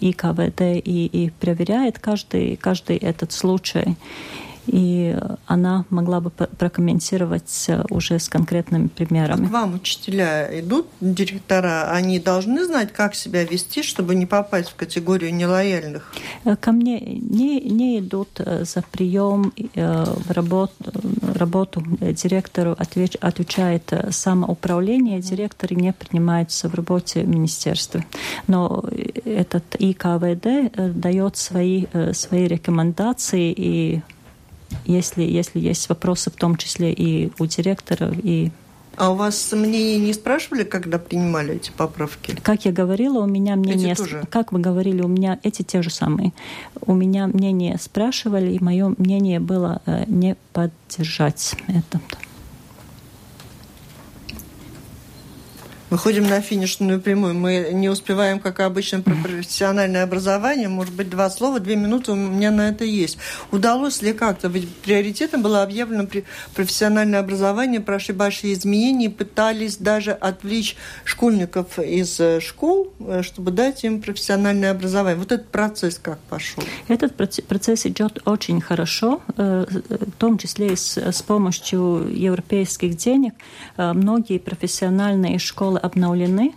ИКВД 0.00 0.60
и, 0.60 1.06
и 1.06 1.30
проверяет 1.30 1.98
каждый, 1.98 2.56
каждый 2.56 2.96
этот 2.96 3.32
случай 3.32 3.96
и 4.66 5.16
она 5.46 5.84
могла 5.90 6.20
бы 6.20 6.30
прокомментировать 6.30 7.66
э, 7.68 7.84
уже 7.90 8.18
с 8.18 8.28
конкретными 8.28 8.88
примерами. 8.88 9.46
К 9.46 9.50
вам 9.50 9.74
учителя 9.74 10.60
идут, 10.60 10.86
директора, 11.00 11.90
они 11.90 12.18
должны 12.18 12.64
знать, 12.64 12.92
как 12.92 13.14
себя 13.14 13.44
вести, 13.44 13.82
чтобы 13.82 14.14
не 14.14 14.26
попасть 14.26 14.70
в 14.70 14.74
категорию 14.74 15.34
нелояльных? 15.34 16.12
Э, 16.44 16.56
ко 16.56 16.72
мне 16.72 17.00
не, 17.00 17.60
не 17.60 18.00
идут 18.00 18.40
э, 18.40 18.64
за 18.64 18.82
прием 18.82 19.52
в 19.74 20.30
работу, 20.30 20.74
работу 21.34 21.82
директору 22.00 22.74
отвеч, 22.78 23.16
отвечает 23.20 23.92
самоуправление, 24.10 25.20
директоры 25.20 25.76
не 25.76 25.92
принимаются 25.92 26.68
в 26.68 26.74
работе 26.74 27.22
министерства. 27.22 28.04
Но 28.46 28.84
этот 29.24 29.64
ИКВД 29.78 30.98
дает 30.98 31.36
свои, 31.36 31.86
свои 32.12 32.46
рекомендации 32.46 33.52
и 33.56 34.02
если, 34.84 35.22
если 35.22 35.58
есть 35.58 35.88
вопросы, 35.88 36.30
в 36.30 36.36
том 36.36 36.56
числе 36.56 36.92
и 36.92 37.32
у 37.38 37.46
директора, 37.46 38.12
и 38.22 38.50
а 38.96 39.10
у 39.10 39.14
вас 39.14 39.52
мнение 39.52 39.98
не 39.98 40.14
спрашивали, 40.14 40.64
когда 40.64 40.98
принимали 40.98 41.56
эти 41.56 41.70
поправки? 41.70 42.34
Как 42.42 42.64
я 42.64 42.72
говорила, 42.72 43.18
у 43.18 43.26
меня 43.26 43.54
мнение... 43.54 43.92
Эти 43.92 43.98
тоже? 43.98 44.22
Как 44.30 44.52
вы 44.52 44.58
говорили, 44.58 45.02
у 45.02 45.08
меня 45.08 45.38
эти 45.42 45.60
те 45.62 45.82
же 45.82 45.90
самые. 45.90 46.32
У 46.80 46.94
меня 46.94 47.26
мнение 47.26 47.76
спрашивали, 47.78 48.52
и 48.52 48.64
мое 48.64 48.94
мнение 48.96 49.38
было 49.38 49.82
э, 49.84 50.04
не 50.06 50.34
поддержать 50.54 51.56
это. 51.68 52.00
Выходим 55.88 56.26
на 56.26 56.40
финишную 56.40 57.00
прямую. 57.00 57.34
Мы 57.34 57.70
не 57.72 57.88
успеваем, 57.88 58.40
как 58.40 58.58
обычно, 58.58 59.02
про 59.02 59.14
профессиональное 59.14 60.02
образование. 60.02 60.68
Может 60.68 60.92
быть, 60.92 61.08
два 61.08 61.30
слова, 61.30 61.60
две 61.60 61.76
минуты 61.76 62.10
у 62.10 62.16
меня 62.16 62.50
на 62.50 62.70
это 62.70 62.84
есть. 62.84 63.18
Удалось 63.52 64.02
ли 64.02 64.12
как-то? 64.12 64.48
Ведь 64.48 64.68
приоритетом 64.78 65.42
было 65.42 65.62
объявлено 65.62 66.08
профессиональное 66.54 67.20
образование, 67.20 67.80
прошли 67.80 68.14
большие 68.14 68.54
изменения, 68.54 69.10
пытались 69.10 69.76
даже 69.76 70.10
отвлечь 70.10 70.76
школьников 71.04 71.78
из 71.78 72.18
э, 72.18 72.40
школ, 72.40 72.92
э, 72.98 73.22
чтобы 73.22 73.52
дать 73.52 73.84
им 73.84 74.02
профессиональное 74.02 74.72
образование. 74.72 75.18
Вот 75.18 75.30
этот 75.30 75.48
процесс 75.50 76.00
как 76.02 76.18
пошел? 76.18 76.64
Этот 76.88 77.14
процесс 77.14 77.86
идет 77.86 78.26
очень 78.26 78.60
хорошо, 78.60 79.22
э, 79.36 79.66
в 79.68 80.18
том 80.18 80.36
числе 80.36 80.72
и 80.72 80.76
с 80.76 81.22
помощью 81.24 82.08
европейских 82.12 82.96
денег. 82.96 83.34
Многие 83.76 84.38
профессиональные 84.38 85.38
школы 85.38 85.75
обновлены. 85.78 86.54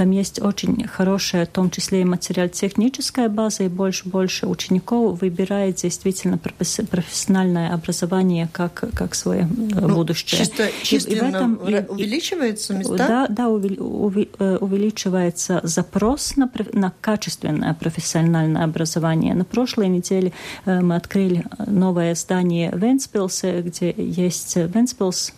там 0.00 0.12
есть 0.12 0.40
очень 0.40 0.86
хорошая, 0.86 1.44
в 1.44 1.50
том 1.50 1.70
числе 1.70 2.00
и 2.00 2.04
материально-техническая 2.04 3.28
база, 3.28 3.64
и 3.64 3.68
больше-больше 3.68 4.46
учеников 4.46 5.20
выбирает 5.20 5.76
действительно 5.76 6.38
профессиональное 6.38 7.74
образование 7.74 8.48
как, 8.52 8.84
как 8.94 9.14
свое 9.14 9.46
ну, 9.46 9.88
будущее. 9.88 10.38
Чисто, 10.38 10.68
чисто 10.82 11.10
и, 11.10 11.16
и 11.16 11.20
в 11.20 11.22
этом, 11.22 11.60
увеличивается 11.88 12.74
места? 12.74 12.96
Да, 12.96 13.26
да 13.28 13.48
увеличивается 13.48 15.60
запрос 15.64 16.36
на, 16.36 16.50
на 16.72 16.92
качественное 17.00 17.74
профессиональное 17.74 18.64
образование. 18.64 19.34
На 19.34 19.44
прошлой 19.44 19.88
неделе 19.88 20.32
мы 20.64 20.96
открыли 20.96 21.44
новое 21.66 22.14
здание 22.14 22.70
в 22.70 22.78
Венспилсе, 22.78 23.60
где 23.60 23.94
есть 23.96 24.56
Венспилс 24.56 25.34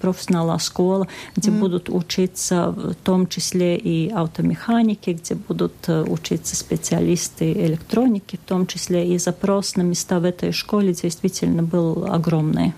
профессиональная 0.00 0.58
школа, 0.58 1.08
где 1.36 1.50
mm. 1.50 1.58
будут 1.58 1.90
учиться 1.90 2.70
в 2.70 2.94
том 2.94 3.26
числе 3.26 3.76
и 3.76 3.91
автомеханики, 4.14 5.10
где 5.10 5.34
будут 5.34 5.74
э, 5.86 6.02
учиться 6.02 6.56
специалисты 6.56 7.52
электроники, 7.52 8.36
в 8.36 8.48
том 8.48 8.66
числе 8.66 9.14
и 9.14 9.18
запрос 9.18 9.76
на 9.76 9.82
места 9.82 10.20
в 10.20 10.24
этой 10.24 10.52
школе 10.52 10.92
действительно 10.92 11.62
был 11.62 12.06
огромный. 12.12 12.72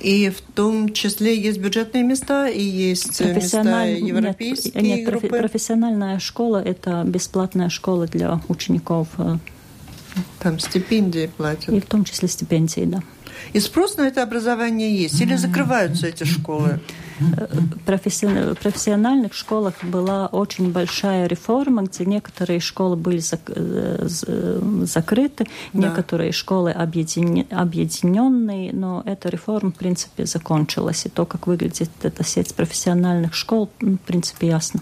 И 0.00 0.30
в 0.30 0.40
том 0.40 0.92
числе 0.92 1.38
есть 1.38 1.58
бюджетные 1.58 2.02
места 2.02 2.48
и 2.48 2.62
есть 2.62 3.20
места 3.20 3.84
европейские 3.84 4.82
нет, 4.82 4.98
нет, 4.98 5.08
группы? 5.08 5.28
профессиональная 5.28 6.18
школа– 6.18 6.62
это 6.64 7.04
бесплатная 7.06 7.68
школа 7.68 8.06
для 8.06 8.40
учеников. 8.48 9.08
Э, 9.18 9.36
Там 10.38 10.58
стипендии 10.58 11.30
платят? 11.36 11.68
И 11.68 11.80
в 11.80 11.86
том 11.86 12.04
числе 12.04 12.28
стипендии, 12.28 12.86
да. 12.86 13.02
И 13.52 13.60
спрос 13.60 13.96
на 13.96 14.02
это 14.02 14.22
образование 14.22 14.94
есть? 14.94 15.20
Или 15.20 15.36
закрываются 15.36 16.06
эти 16.06 16.24
школы? 16.24 16.80
Профессиональных 17.84 19.34
школах 19.34 19.74
была 19.82 20.26
очень 20.26 20.72
большая 20.72 21.26
реформа, 21.26 21.82
где 21.82 22.04
некоторые 22.04 22.60
школы 22.60 22.96
были 22.96 23.22
э, 23.56 24.08
закрыты, 24.84 25.46
да. 25.72 25.88
некоторые 25.88 26.32
школы 26.32 26.72
объединенные, 26.72 28.72
но 28.72 29.02
эта 29.04 29.28
реформа, 29.28 29.70
в 29.70 29.74
принципе, 29.74 30.26
закончилась. 30.26 31.06
И 31.06 31.08
то, 31.08 31.26
как 31.26 31.46
выглядит 31.46 31.90
эта 32.02 32.24
сеть 32.24 32.54
профессиональных 32.54 33.34
школ, 33.34 33.70
в 33.80 33.96
принципе, 33.98 34.48
ясно. 34.48 34.80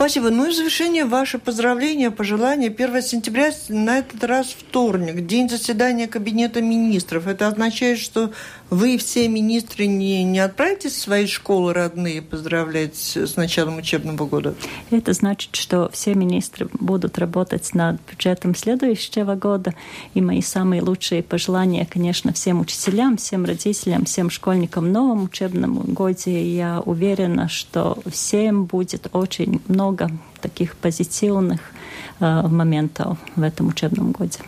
Спасибо. 0.00 0.30
Ну 0.30 0.46
и 0.46 0.50
в 0.50 0.54
завершение 0.54 1.04
ваше 1.04 1.38
поздравление, 1.38 2.10
пожелание. 2.10 2.70
1 2.70 3.02
сентября 3.02 3.50
на 3.68 3.98
этот 3.98 4.24
раз 4.24 4.46
вторник, 4.46 5.26
день 5.26 5.50
заседания 5.50 6.06
Кабинета 6.06 6.62
министров. 6.62 7.26
Это 7.26 7.48
означает, 7.48 7.98
что 7.98 8.32
вы 8.70 8.98
все 8.98 9.28
министры 9.28 9.86
не, 9.86 10.22
не 10.22 10.38
отправитесь 10.38 10.92
в 10.92 11.00
свои 11.00 11.26
школы 11.26 11.74
родные 11.74 12.22
поздравлять 12.22 12.96
с 12.96 13.36
началом 13.36 13.78
учебного 13.78 14.26
года? 14.26 14.54
Это 14.90 15.12
значит, 15.12 15.56
что 15.56 15.90
все 15.92 16.14
министры 16.14 16.68
будут 16.72 17.18
работать 17.18 17.74
над 17.74 18.00
бюджетом 18.08 18.54
следующего 18.54 19.34
года. 19.34 19.74
И 20.14 20.20
мои 20.20 20.40
самые 20.40 20.82
лучшие 20.82 21.22
пожелания, 21.22 21.84
конечно, 21.84 22.32
всем 22.32 22.60
учителям, 22.60 23.16
всем 23.16 23.44
родителям, 23.44 24.04
всем 24.04 24.30
школьникам 24.30 24.84
в 24.84 24.88
новом 24.88 25.24
учебном 25.24 25.80
годе. 25.80 26.42
Я 26.42 26.80
уверена, 26.80 27.48
что 27.48 27.98
всем 28.06 28.66
будет 28.66 29.08
очень 29.12 29.60
много 29.66 30.10
таких 30.40 30.76
позитивных 30.76 31.60
э, 32.20 32.42
моментов 32.46 33.18
в 33.34 33.42
этом 33.42 33.68
учебном 33.68 34.12
годе. 34.12 34.38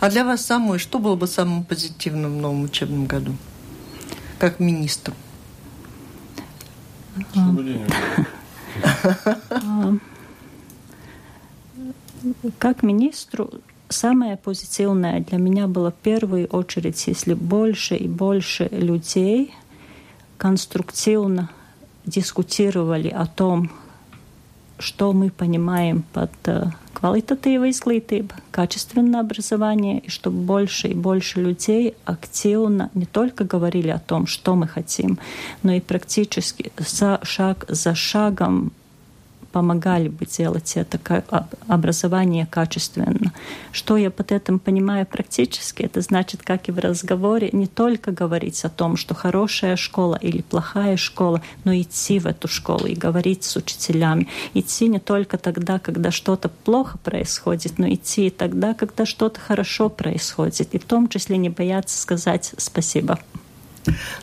А 0.00 0.10
для 0.10 0.24
вас 0.24 0.44
самое, 0.44 0.78
что 0.78 0.98
было 0.98 1.16
бы 1.16 1.26
самым 1.26 1.64
позитивным 1.64 2.38
в 2.38 2.40
новом 2.40 2.64
учебном 2.64 3.06
году? 3.06 3.34
Как 4.38 4.60
министру? 4.60 5.14
Как 12.58 12.82
министру 12.82 13.50
самое 13.88 14.36
позитивное 14.36 15.20
для 15.20 15.38
меня 15.38 15.66
было 15.66 15.90
в 15.90 15.94
первую 15.94 16.46
очередь, 16.46 17.06
если 17.06 17.34
больше 17.34 17.96
и 17.96 18.08
больше 18.08 18.68
людей 18.70 19.54
конструктивно 20.36 21.50
дискутировали 22.06 23.08
о 23.08 23.26
том, 23.26 23.70
что 24.78 25.12
мы 25.12 25.30
понимаем 25.30 26.04
под 26.12 26.32
э, 26.46 26.70
квалitatīva 26.94 27.68
izglītība, 27.68 28.34
качественное 28.50 29.20
образование, 29.20 29.98
и 30.00 30.10
чтобы 30.10 30.38
больше 30.38 30.88
и 30.88 30.94
больше 30.94 31.40
людей 31.40 31.94
активно 32.04 32.90
не 32.94 33.06
только 33.06 33.44
говорили 33.44 33.88
о 33.90 33.98
том, 33.98 34.26
что 34.26 34.54
мы 34.54 34.66
хотим, 34.66 35.18
но 35.62 35.72
и 35.72 35.80
практически 35.80 36.72
шаг 37.22 37.64
за 37.68 37.94
шагом 37.94 38.72
помогали 39.54 40.08
бы 40.08 40.26
делать 40.26 40.72
это 40.74 40.98
образование 41.68 42.44
качественно. 42.44 43.32
Что 43.70 43.96
я 43.96 44.10
под 44.10 44.32
этим 44.32 44.58
понимаю 44.58 45.06
практически? 45.06 45.84
Это 45.84 46.00
значит, 46.00 46.42
как 46.42 46.68
и 46.68 46.72
в 46.72 46.80
разговоре, 46.80 47.50
не 47.52 47.68
только 47.68 48.10
говорить 48.10 48.64
о 48.64 48.68
том, 48.68 48.96
что 48.96 49.14
хорошая 49.14 49.76
школа 49.76 50.18
или 50.20 50.42
плохая 50.42 50.96
школа, 50.96 51.40
но 51.62 51.72
идти 51.72 52.18
в 52.18 52.26
эту 52.26 52.48
школу 52.48 52.86
и 52.86 52.96
говорить 52.96 53.44
с 53.44 53.54
учителями. 53.54 54.26
Идти 54.54 54.88
не 54.88 54.98
только 54.98 55.38
тогда, 55.38 55.78
когда 55.78 56.10
что-то 56.10 56.48
плохо 56.48 56.98
происходит, 56.98 57.78
но 57.78 57.88
идти 57.88 58.26
и 58.26 58.30
тогда, 58.30 58.74
когда 58.74 59.06
что-то 59.06 59.38
хорошо 59.38 59.88
происходит. 59.88 60.74
И 60.74 60.80
в 60.80 60.84
том 60.84 61.06
числе 61.06 61.36
не 61.36 61.48
бояться 61.48 61.96
сказать 61.96 62.54
спасибо. 62.58 63.20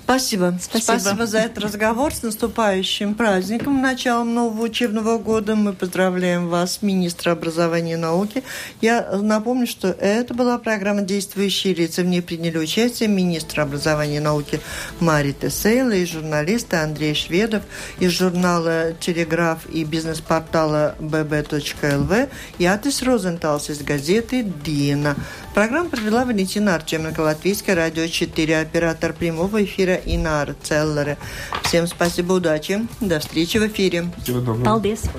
Спасибо. 0.03 0.57
Спасибо. 0.62 0.99
Спасибо 0.99 1.26
за 1.26 1.39
этот 1.39 1.64
разговор. 1.64 2.14
С 2.14 2.24
наступающим 2.24 3.16
праздником, 3.16 3.82
началом 3.82 4.34
нового 4.34 4.64
учебного 4.64 5.18
года. 5.18 5.55
Мы 5.55 5.74
поздравляем 5.74 6.49
вас, 6.49 6.82
министра 6.82 7.32
образования 7.32 7.93
и 7.93 7.97
науки. 7.97 8.43
Я 8.82 9.18
напомню, 9.22 9.68
что 9.68 9.89
это 9.89 10.34
была 10.34 10.57
программа 10.57 11.01
«Действующие 11.01 11.74
лица». 11.74 12.01
В 12.01 12.05
ней 12.05 12.22
приняли 12.22 12.57
участие 12.57 13.09
министр 13.09 13.62
образования 13.62 14.18
и 14.18 14.20
науки 14.20 14.59
Мария 14.99 15.34
Тесейла 15.34 15.91
и 15.91 16.05
журналисты 16.05 16.78
Андрей 16.78 17.14
Шведов 17.14 17.64
из 17.99 18.12
журнала 18.12 18.93
«Телеграф» 18.99 19.66
и 19.70 19.84
бизнес-портала 19.84 20.95
bb.lv 20.99 22.30
и 22.57 22.66
Атис 22.66 23.01
Розенталс 23.01 23.70
из 23.70 23.82
газеты 23.82 24.43
«Дина». 24.43 25.16
Программу 25.53 25.89
провела 25.89 26.24
Валентина 26.26 26.76
Артеменко, 26.76 27.20
Латвийское 27.20 27.76
радио 27.76 28.07
4, 28.07 28.59
оператор 28.59 29.12
прямого 29.12 29.50
эфира 29.59 29.95
Инар 30.05 30.55
Целлера. 30.61 31.17
Всем 31.63 31.87
спасибо, 31.87 32.33
удачи, 32.33 32.87
до 32.99 33.19
встречи 33.19 33.57
в 33.57 33.67
эфире. 33.67 34.11
Всего 34.23 34.39
доброго. 34.39 34.79
Paldies. 34.79 35.09